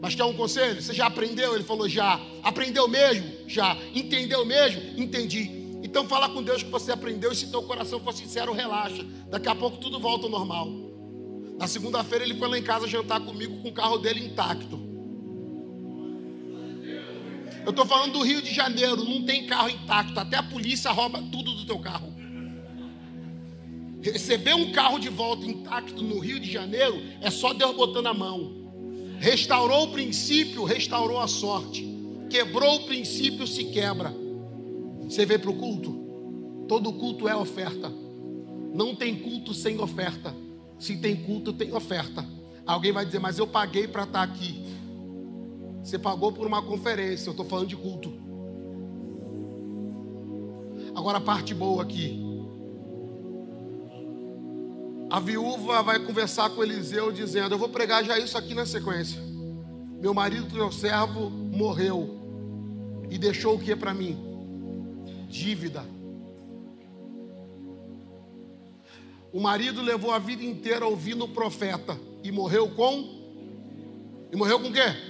Mas 0.02 0.16
quer 0.16 0.26
um 0.26 0.34
conselho? 0.34 0.82
Você 0.82 0.94
já 0.94 1.08
aprendeu? 1.08 1.56
Ele 1.56 1.64
falou: 1.64 1.88
já. 1.90 2.20
Aprendeu 2.44 2.88
mesmo? 2.88 3.32
Já. 3.48 3.78
Entendeu 3.94 4.46
mesmo? 4.46 4.82
Entendi. 5.00 5.58
Então 5.84 6.08
fala 6.08 6.30
com 6.30 6.44
Deus 6.44 6.64
que 6.64 6.70
você 6.70 6.92
aprendeu 6.92 7.32
e 7.32 7.36
se 7.36 7.50
teu 7.50 7.64
coração 7.64 8.00
for 8.00 8.14
sincero, 8.14 8.54
relaxa. 8.54 9.06
Daqui 9.30 9.48
a 9.48 9.56
pouco 9.56 9.78
tudo 9.78 10.00
volta 10.00 10.26
ao 10.26 10.32
normal. 10.32 10.68
Na 11.58 11.68
segunda-feira 11.68 12.24
ele 12.24 12.36
foi 12.36 12.48
lá 12.48 12.58
em 12.58 12.64
casa 12.64 12.88
jantar 12.88 13.20
comigo 13.22 13.62
com 13.62 13.70
o 13.70 13.74
carro 13.74 13.98
dele 13.98 14.26
intacto. 14.26 14.88
Eu 17.66 17.72
estou 17.72 17.86
falando 17.86 18.14
do 18.14 18.22
Rio 18.22 18.42
de 18.42 18.54
Janeiro, 18.54 19.04
não 19.04 19.24
tem 19.24 19.46
carro 19.46 19.70
intacto. 19.70 20.20
Até 20.20 20.38
a 20.38 20.44
polícia 20.44 20.92
rouba 20.92 21.22
tudo 21.32 21.54
do 21.54 21.66
teu 21.66 21.80
carro. 21.80 22.16
Receber 24.02 24.54
um 24.54 24.72
carro 24.72 25.00
de 25.00 25.10
volta 25.10 25.46
intacto 25.46 26.02
no 26.04 26.20
Rio 26.20 26.40
de 26.40 26.50
Janeiro 26.52 27.02
é 27.20 27.30
só 27.30 27.54
Deus 27.54 27.76
botando 27.76 28.08
a 28.08 28.14
mão. 28.14 28.57
Restaurou 29.20 29.86
o 29.86 29.92
princípio, 29.92 30.64
restaurou 30.64 31.20
a 31.20 31.28
sorte. 31.28 31.86
Quebrou 32.30 32.76
o 32.76 32.86
princípio, 32.86 33.48
se 33.48 33.66
quebra. 33.66 34.14
Você 35.04 35.26
vê 35.26 35.38
para 35.38 35.50
o 35.50 35.56
culto? 35.56 36.66
Todo 36.68 36.94
culto 36.94 37.28
é 37.28 37.36
oferta. 37.36 37.92
Não 38.74 38.94
tem 38.94 39.16
culto 39.16 39.54
sem 39.54 39.80
oferta. 39.80 40.36
Se 40.78 40.98
tem 40.98 41.16
culto, 41.16 41.54
tem 41.54 41.74
oferta. 41.74 42.26
Alguém 42.66 42.92
vai 42.92 43.06
dizer, 43.06 43.20
mas 43.20 43.40
eu 43.40 43.48
paguei 43.48 43.88
para 43.88 44.04
estar 44.04 44.28
tá 44.28 44.34
aqui. 44.34 44.64
Você 45.82 45.98
pagou 45.98 46.32
por 46.32 46.46
uma 46.46 46.62
conferência. 46.62 47.30
Eu 47.30 47.32
estou 47.32 47.46
falando 47.46 47.70
de 47.70 47.78
culto. 47.78 48.14
Agora 50.94 51.18
a 51.18 51.22
parte 51.22 51.54
boa 51.54 51.82
aqui. 51.82 52.27
A 55.10 55.20
viúva 55.22 55.82
vai 55.82 56.00
conversar 56.00 56.50
com 56.50 56.64
Eliseu 56.64 57.12
dizendo: 57.12 57.56
Eu 57.56 57.60
vou 57.60 57.70
pregar 57.70 58.04
já 58.04 58.20
isso 58.20 58.38
aqui 58.38 58.54
na 58.54 58.66
sequência. 58.66 59.22
Meu 60.02 60.14
marido, 60.14 60.54
teu 60.54 60.72
servo, 60.72 61.30
morreu 61.30 62.18
e 63.10 63.18
deixou 63.18 63.56
o 63.56 63.60
que 63.60 63.76
para 63.76 63.94
mim? 63.94 64.18
Dívida. 65.30 65.84
O 69.32 69.40
marido 69.40 69.82
levou 69.82 70.12
a 70.12 70.20
vida 70.20 70.44
inteira 70.44 70.86
ouvindo 70.86 71.26
o 71.26 71.30
profeta 71.30 71.98
e 72.24 72.32
morreu 72.32 72.70
com? 72.72 73.18
E 74.32 74.36
morreu 74.36 74.60
com 74.60 74.68
o 74.68 74.74
quê? 74.74 75.08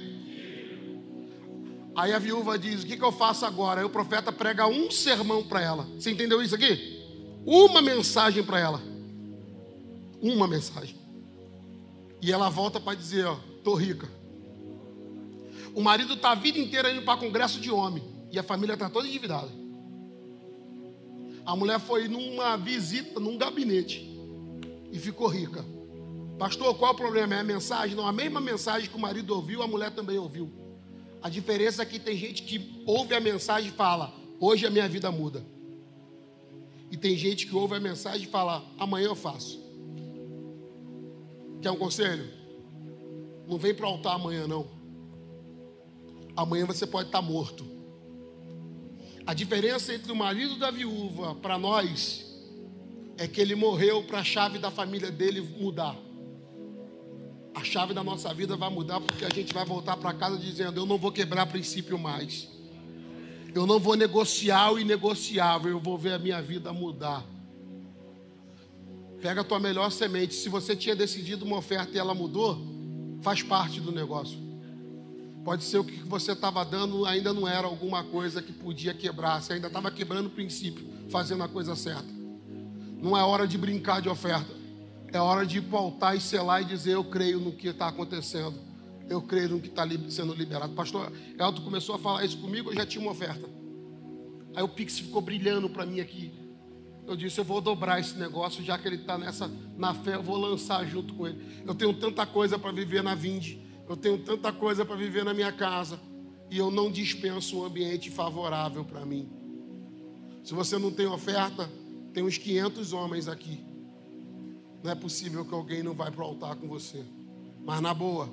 Aí 1.95 2.13
a 2.13 2.19
viúva 2.19 2.57
diz: 2.59 2.83
O 2.83 2.85
que, 2.85 2.97
que 2.97 3.03
eu 3.03 3.11
faço 3.11 3.47
agora? 3.47 3.81
Aí 3.81 3.85
o 3.85 3.89
profeta 3.89 4.31
prega 4.31 4.67
um 4.67 4.91
sermão 4.91 5.43
para 5.43 5.59
ela. 5.59 5.87
Você 5.97 6.11
entendeu 6.11 6.39
isso 6.41 6.53
aqui? 6.53 7.01
Uma 7.43 7.81
mensagem 7.81 8.43
para 8.43 8.59
ela. 8.59 8.96
Uma 10.21 10.47
mensagem. 10.47 10.95
E 12.21 12.31
ela 12.31 12.49
volta 12.49 12.79
para 12.79 12.97
dizer: 12.97 13.25
Ó, 13.25 13.37
tô 13.63 13.75
rica. 13.75 14.09
O 15.73 15.81
marido 15.81 16.13
está 16.13 16.31
a 16.31 16.35
vida 16.35 16.57
inteira 16.57 16.91
indo 16.91 17.03
para 17.03 17.19
congresso 17.19 17.59
de 17.59 17.69
homem. 17.69 18.03
E 18.31 18.39
a 18.39 18.43
família 18.43 18.73
está 18.73 18.89
toda 18.89 19.07
endividada. 19.07 19.49
A 21.45 21.55
mulher 21.55 21.79
foi 21.79 22.07
numa 22.07 22.57
visita, 22.57 23.19
num 23.19 23.37
gabinete. 23.37 24.05
E 24.91 24.99
ficou 24.99 25.27
rica. 25.27 25.63
Pastor, 26.37 26.75
qual 26.75 26.93
o 26.93 26.95
problema? 26.95 27.35
É 27.35 27.39
a 27.39 27.43
mensagem? 27.43 27.95
Não, 27.95 28.07
a 28.07 28.11
mesma 28.11 28.41
mensagem 28.41 28.89
que 28.89 28.95
o 28.95 28.99
marido 28.99 29.33
ouviu, 29.33 29.63
a 29.63 29.67
mulher 29.67 29.91
também 29.91 30.17
ouviu. 30.17 30.51
A 31.21 31.29
diferença 31.29 31.81
é 31.81 31.85
que 31.85 31.99
tem 31.99 32.15
gente 32.17 32.43
que 32.43 32.83
ouve 32.85 33.15
a 33.15 33.19
mensagem 33.19 33.69
e 33.69 33.73
fala: 33.73 34.13
Hoje 34.39 34.65
a 34.65 34.69
minha 34.69 34.87
vida 34.87 35.11
muda. 35.11 35.43
E 36.91 36.97
tem 36.97 37.17
gente 37.17 37.47
que 37.47 37.55
ouve 37.55 37.75
a 37.75 37.79
mensagem 37.79 38.23
e 38.23 38.29
fala: 38.29 38.63
Amanhã 38.77 39.07
eu 39.07 39.15
faço. 39.15 39.66
Quer 41.61 41.71
um 41.71 41.77
conselho? 41.77 42.27
Não 43.47 43.57
vem 43.57 43.73
para 43.73 43.85
o 43.85 43.89
altar 43.89 44.15
amanhã, 44.15 44.47
não. 44.47 44.67
Amanhã 46.35 46.65
você 46.65 46.85
pode 46.85 47.09
estar 47.09 47.21
morto. 47.21 47.65
A 49.25 49.33
diferença 49.33 49.93
entre 49.93 50.11
o 50.11 50.15
marido 50.15 50.57
da 50.57 50.69
viúva 50.69 51.35
para 51.35 51.57
nós 51.57 52.25
é 53.17 53.27
que 53.27 53.41
ele 53.41 53.55
morreu 53.55 54.03
para 54.03 54.19
a 54.19 54.23
chave 54.23 54.59
da 54.59 54.69
família 54.69 55.11
dele 55.11 55.41
mudar. 55.41 55.95
A 57.55 57.63
chave 57.63 57.93
da 57.93 58.03
nossa 58.03 58.33
vida 58.33 58.55
vai 58.55 58.69
mudar 58.69 59.01
porque 59.01 59.25
a 59.25 59.29
gente 59.29 59.53
vai 59.53 59.65
voltar 59.65 59.97
para 59.97 60.13
casa 60.13 60.37
dizendo: 60.37 60.79
Eu 60.79 60.85
não 60.85 60.97
vou 60.97 61.11
quebrar 61.11 61.47
princípio 61.47 61.97
mais. 61.97 62.47
Eu 63.55 63.65
não 63.65 63.79
vou 63.79 63.95
negociar 63.95 64.71
o 64.71 64.79
inegociável. 64.79 65.71
Eu 65.71 65.79
vou 65.79 65.97
ver 65.97 66.13
a 66.13 66.19
minha 66.19 66.41
vida 66.41 66.71
mudar. 66.71 67.25
Pega 69.21 69.41
a 69.41 69.43
tua 69.43 69.59
melhor 69.59 69.91
semente. 69.91 70.35
Se 70.35 70.49
você 70.49 70.75
tinha 70.75 70.95
decidido 70.95 71.45
uma 71.45 71.57
oferta 71.57 71.95
e 71.95 71.99
ela 71.99 72.13
mudou, 72.13 72.59
faz 73.21 73.41
parte 73.41 73.81
do 73.81 73.91
negócio. 73.91 74.37
Pode 75.43 75.63
ser 75.63 75.77
o 75.77 75.83
que 75.83 76.03
você 76.03 76.33
estava 76.33 76.63
dando 76.65 77.05
ainda 77.05 77.33
não 77.33 77.47
era 77.47 77.65
alguma 77.65 78.03
coisa 78.03 78.41
que 78.41 78.51
podia 78.51 78.93
quebrar. 78.93 79.41
Você 79.41 79.53
ainda 79.53 79.67
estava 79.67 79.89
quebrando 79.89 80.27
o 80.27 80.29
princípio, 80.29 80.85
fazendo 81.09 81.43
a 81.43 81.47
coisa 81.47 81.75
certa. 81.75 82.07
Não 83.01 83.17
é 83.17 83.23
hora 83.23 83.47
de 83.47 83.57
brincar 83.57 84.01
de 84.01 84.09
oferta. 84.09 84.53
É 85.11 85.19
hora 85.19 85.45
de 85.45 85.61
pautar 85.61 86.15
e 86.15 86.19
selar 86.19 86.61
e 86.61 86.65
dizer: 86.65 86.95
Eu 86.95 87.03
creio 87.05 87.39
no 87.39 87.53
que 87.53 87.69
está 87.69 87.87
acontecendo. 87.87 88.55
Eu 89.09 89.21
creio 89.21 89.49
no 89.49 89.59
que 89.59 89.69
está 89.69 89.87
sendo 90.09 90.33
liberado. 90.33 90.73
Pastor 90.73 91.11
Elton 91.39 91.61
começou 91.61 91.95
a 91.95 91.99
falar 91.99 92.25
isso 92.25 92.37
comigo, 92.39 92.71
eu 92.71 92.75
já 92.75 92.85
tinha 92.85 93.01
uma 93.01 93.11
oferta. 93.11 93.47
Aí 94.53 94.63
o 94.63 94.67
Pix 94.67 94.99
ficou 94.99 95.21
brilhando 95.21 95.69
para 95.69 95.85
mim 95.85 95.99
aqui. 95.99 96.31
Eu 97.07 97.15
disse, 97.15 97.39
eu 97.39 97.45
vou 97.45 97.61
dobrar 97.61 98.01
esse 98.01 98.17
negócio, 98.17 98.61
já 98.61 98.77
que 98.77 98.85
ele 98.85 98.97
está 98.97 99.17
nessa 99.17 99.49
na 99.77 99.93
fé, 99.93 100.15
eu 100.15 100.21
vou 100.21 100.35
lançar 100.35 100.85
junto 100.85 101.13
com 101.13 101.25
ele. 101.25 101.63
Eu 101.65 101.73
tenho 101.73 101.93
tanta 101.93 102.25
coisa 102.25 102.59
para 102.59 102.69
viver 102.73 103.01
na 103.01 103.15
Vinde, 103.15 103.61
eu 103.87 103.95
tenho 103.95 104.17
tanta 104.17 104.51
coisa 104.51 104.83
para 104.83 104.97
viver 104.97 105.23
na 105.23 105.33
minha 105.33 105.51
casa, 105.51 105.97
e 106.51 106.57
eu 106.57 106.69
não 106.69 106.91
dispenso 106.91 107.59
um 107.59 107.63
ambiente 107.63 108.11
favorável 108.11 108.83
para 108.83 109.05
mim. 109.05 109.29
Se 110.43 110.53
você 110.53 110.77
não 110.77 110.91
tem 110.91 111.07
oferta, 111.07 111.69
tem 112.13 112.23
uns 112.23 112.37
500 112.37 112.91
homens 112.91 113.29
aqui. 113.29 113.63
Não 114.83 114.91
é 114.91 114.95
possível 114.95 115.45
que 115.45 115.53
alguém 115.53 115.81
não 115.81 115.93
vai 115.93 116.11
para 116.11 116.23
o 116.23 116.25
altar 116.25 116.57
com 116.57 116.67
você. 116.67 117.05
Mas 117.63 117.81
na 117.81 117.93
boa, 117.93 118.29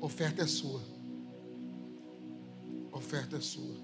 oferta 0.00 0.42
é 0.42 0.46
sua. 0.46 0.82
Oferta 2.92 3.36
é 3.36 3.40
sua. 3.40 3.74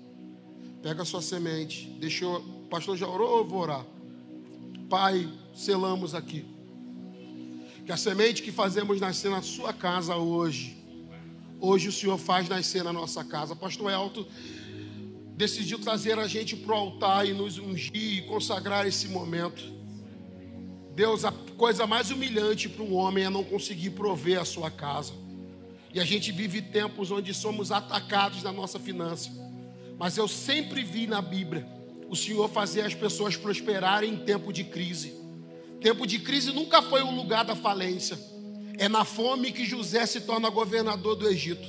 Pega 0.83 1.03
a 1.03 1.05
sua 1.05 1.21
semente. 1.21 1.89
Deixa 2.01 2.25
eu, 2.25 2.60
pastor 2.71 2.97
já 2.97 3.07
orou 3.07 3.29
ou 3.29 3.39
eu 3.39 3.45
vou 3.45 3.61
orar? 3.61 3.85
Pai, 4.89 5.29
selamos 5.53 6.15
aqui. 6.15 6.47
Que 7.85 7.93
a 7.93 7.97
semente 7.97 8.43
que 8.43 8.53
fazemos 8.53 9.01
nascer 9.01 9.31
na 9.31 9.43
sua 9.43 9.73
casa 9.73 10.15
hoje, 10.15 10.77
hoje 11.61 11.89
o 11.89 11.93
Senhor 11.93 12.17
faz 12.17 12.49
nascer 12.49 12.85
na 12.85 12.93
nossa 12.93 13.25
casa. 13.25 13.57
Pastor 13.57 13.91
Elton 13.91 14.25
decidiu 15.37 15.79
trazer 15.79 16.19
a 16.19 16.27
gente 16.29 16.55
para 16.55 16.75
o 16.75 16.79
altar 16.79 17.27
e 17.27 17.33
nos 17.33 17.59
ungir 17.59 18.19
e 18.19 18.23
consagrar 18.23 18.87
esse 18.87 19.09
momento. 19.09 19.63
Deus, 20.95 21.25
a 21.25 21.33
coisa 21.57 21.87
mais 21.87 22.11
humilhante 22.11 22.69
para 22.69 22.85
um 22.85 22.95
homem 22.95 23.25
é 23.25 23.31
não 23.31 23.43
conseguir 23.43 23.91
prover 23.91 24.41
a 24.41 24.45
sua 24.45 24.71
casa. 24.71 25.13
E 25.93 25.99
a 25.99 26.05
gente 26.05 26.31
vive 26.31 26.63
tempos 26.63 27.11
onde 27.11 27.35
somos 27.35 27.73
atacados 27.73 28.43
na 28.45 28.53
nossa 28.53 28.79
finança. 28.79 29.31
Mas 29.99 30.17
eu 30.17 30.29
sempre 30.29 30.85
vi 30.85 31.07
na 31.07 31.21
Bíblia 31.21 31.80
o 32.11 32.17
Senhor 32.17 32.49
fazer 32.51 32.81
as 32.83 32.93
pessoas 32.93 33.37
prosperarem 33.37 34.13
em 34.13 34.17
tempo 34.17 34.53
de 34.53 34.65
crise. 34.65 35.15
Tempo 35.81 36.05
de 36.07 36.19
crise 36.19 36.53
nunca 36.53 36.83
foi 36.83 37.03
o 37.03 37.11
lugar 37.11 37.45
da 37.45 37.55
falência. 37.55 38.19
É 38.77 38.89
na 38.89 39.05
fome 39.05 39.53
que 39.53 39.65
José 39.65 40.05
se 40.07 40.23
torna 40.23 40.51
governador 40.51 41.15
do 41.15 41.29
Egito. 41.29 41.67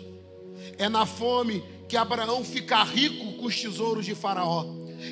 É 0.80 0.90
na 0.90 1.06
fome 1.06 1.64
que 1.88 1.96
Abraão 1.96 2.44
fica 2.44 2.84
rico 2.84 3.34
com 3.34 3.46
os 3.46 3.62
tesouros 3.62 4.04
de 4.04 4.16
Faraó. 4.16 4.66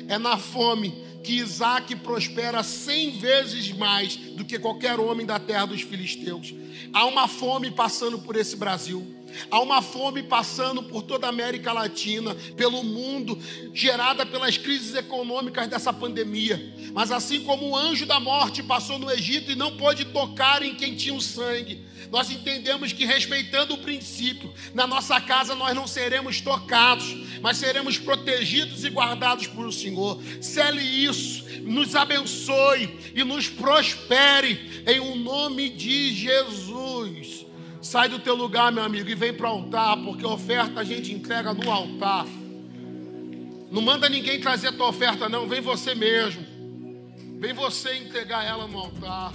É 0.08 0.18
na 0.18 0.36
fome 0.36 1.04
que 1.22 1.34
Isaac 1.34 1.94
prospera 1.96 2.62
cem 2.64 3.12
vezes 3.12 3.70
mais 3.72 4.16
do 4.16 4.44
que 4.44 4.58
qualquer 4.58 4.98
homem 4.98 5.24
da 5.24 5.38
terra 5.38 5.66
dos 5.66 5.82
filisteus. 5.82 6.52
Há 6.92 7.04
uma 7.06 7.28
fome 7.28 7.70
passando 7.70 8.18
por 8.18 8.34
esse 8.34 8.56
Brasil. 8.56 9.06
Há 9.50 9.60
uma 9.60 9.82
fome 9.82 10.22
passando 10.22 10.82
por 10.82 11.02
toda 11.02 11.26
a 11.26 11.30
América 11.30 11.72
Latina, 11.72 12.34
pelo 12.56 12.82
mundo, 12.82 13.38
gerada 13.72 14.24
pelas 14.26 14.56
crises 14.56 14.94
econômicas 14.94 15.68
dessa 15.68 15.92
pandemia. 15.92 16.74
Mas 16.92 17.10
assim 17.10 17.40
como 17.40 17.68
o 17.68 17.76
anjo 17.76 18.06
da 18.06 18.18
morte 18.20 18.62
passou 18.62 18.98
no 18.98 19.10
Egito 19.10 19.50
e 19.50 19.56
não 19.56 19.76
pôde 19.76 20.04
tocar 20.06 20.62
em 20.62 20.74
quem 20.74 20.94
tinha 20.94 21.14
o 21.14 21.20
sangue, 21.20 21.84
nós 22.10 22.30
entendemos 22.30 22.92
que, 22.92 23.04
respeitando 23.04 23.74
o 23.74 23.78
princípio, 23.78 24.52
na 24.74 24.86
nossa 24.86 25.20
casa 25.20 25.54
nós 25.54 25.74
não 25.74 25.86
seremos 25.86 26.40
tocados, 26.40 27.06
mas 27.40 27.58
seremos 27.58 27.98
protegidos 27.98 28.84
e 28.84 28.90
guardados 28.90 29.46
por 29.46 29.72
Senhor. 29.72 30.20
Cele 30.40 30.82
isso, 30.82 31.44
nos 31.62 31.94
abençoe 31.94 32.98
e 33.14 33.22
nos 33.22 33.48
prospere 33.48 34.82
em 34.86 34.98
o 34.98 35.12
um 35.12 35.16
nome 35.16 35.68
de 35.70 36.12
Jesus. 36.14 37.46
Sai 37.90 38.08
do 38.08 38.20
teu 38.20 38.36
lugar, 38.36 38.70
meu 38.70 38.84
amigo, 38.84 39.10
e 39.10 39.16
vem 39.16 39.34
para 39.34 39.48
o 39.48 39.50
altar, 39.50 39.96
porque 40.04 40.24
oferta 40.24 40.78
a 40.78 40.84
gente 40.84 41.12
entrega 41.12 41.52
no 41.52 41.68
altar. 41.68 42.24
Não 43.68 43.82
manda 43.82 44.08
ninguém 44.08 44.40
trazer 44.40 44.68
a 44.68 44.72
tua 44.72 44.90
oferta, 44.90 45.28
não, 45.28 45.48
vem 45.48 45.60
você 45.60 45.92
mesmo. 45.92 46.46
Vem 47.40 47.52
você 47.52 47.96
entregar 47.96 48.46
ela 48.46 48.68
no 48.68 48.78
altar. 48.78 49.32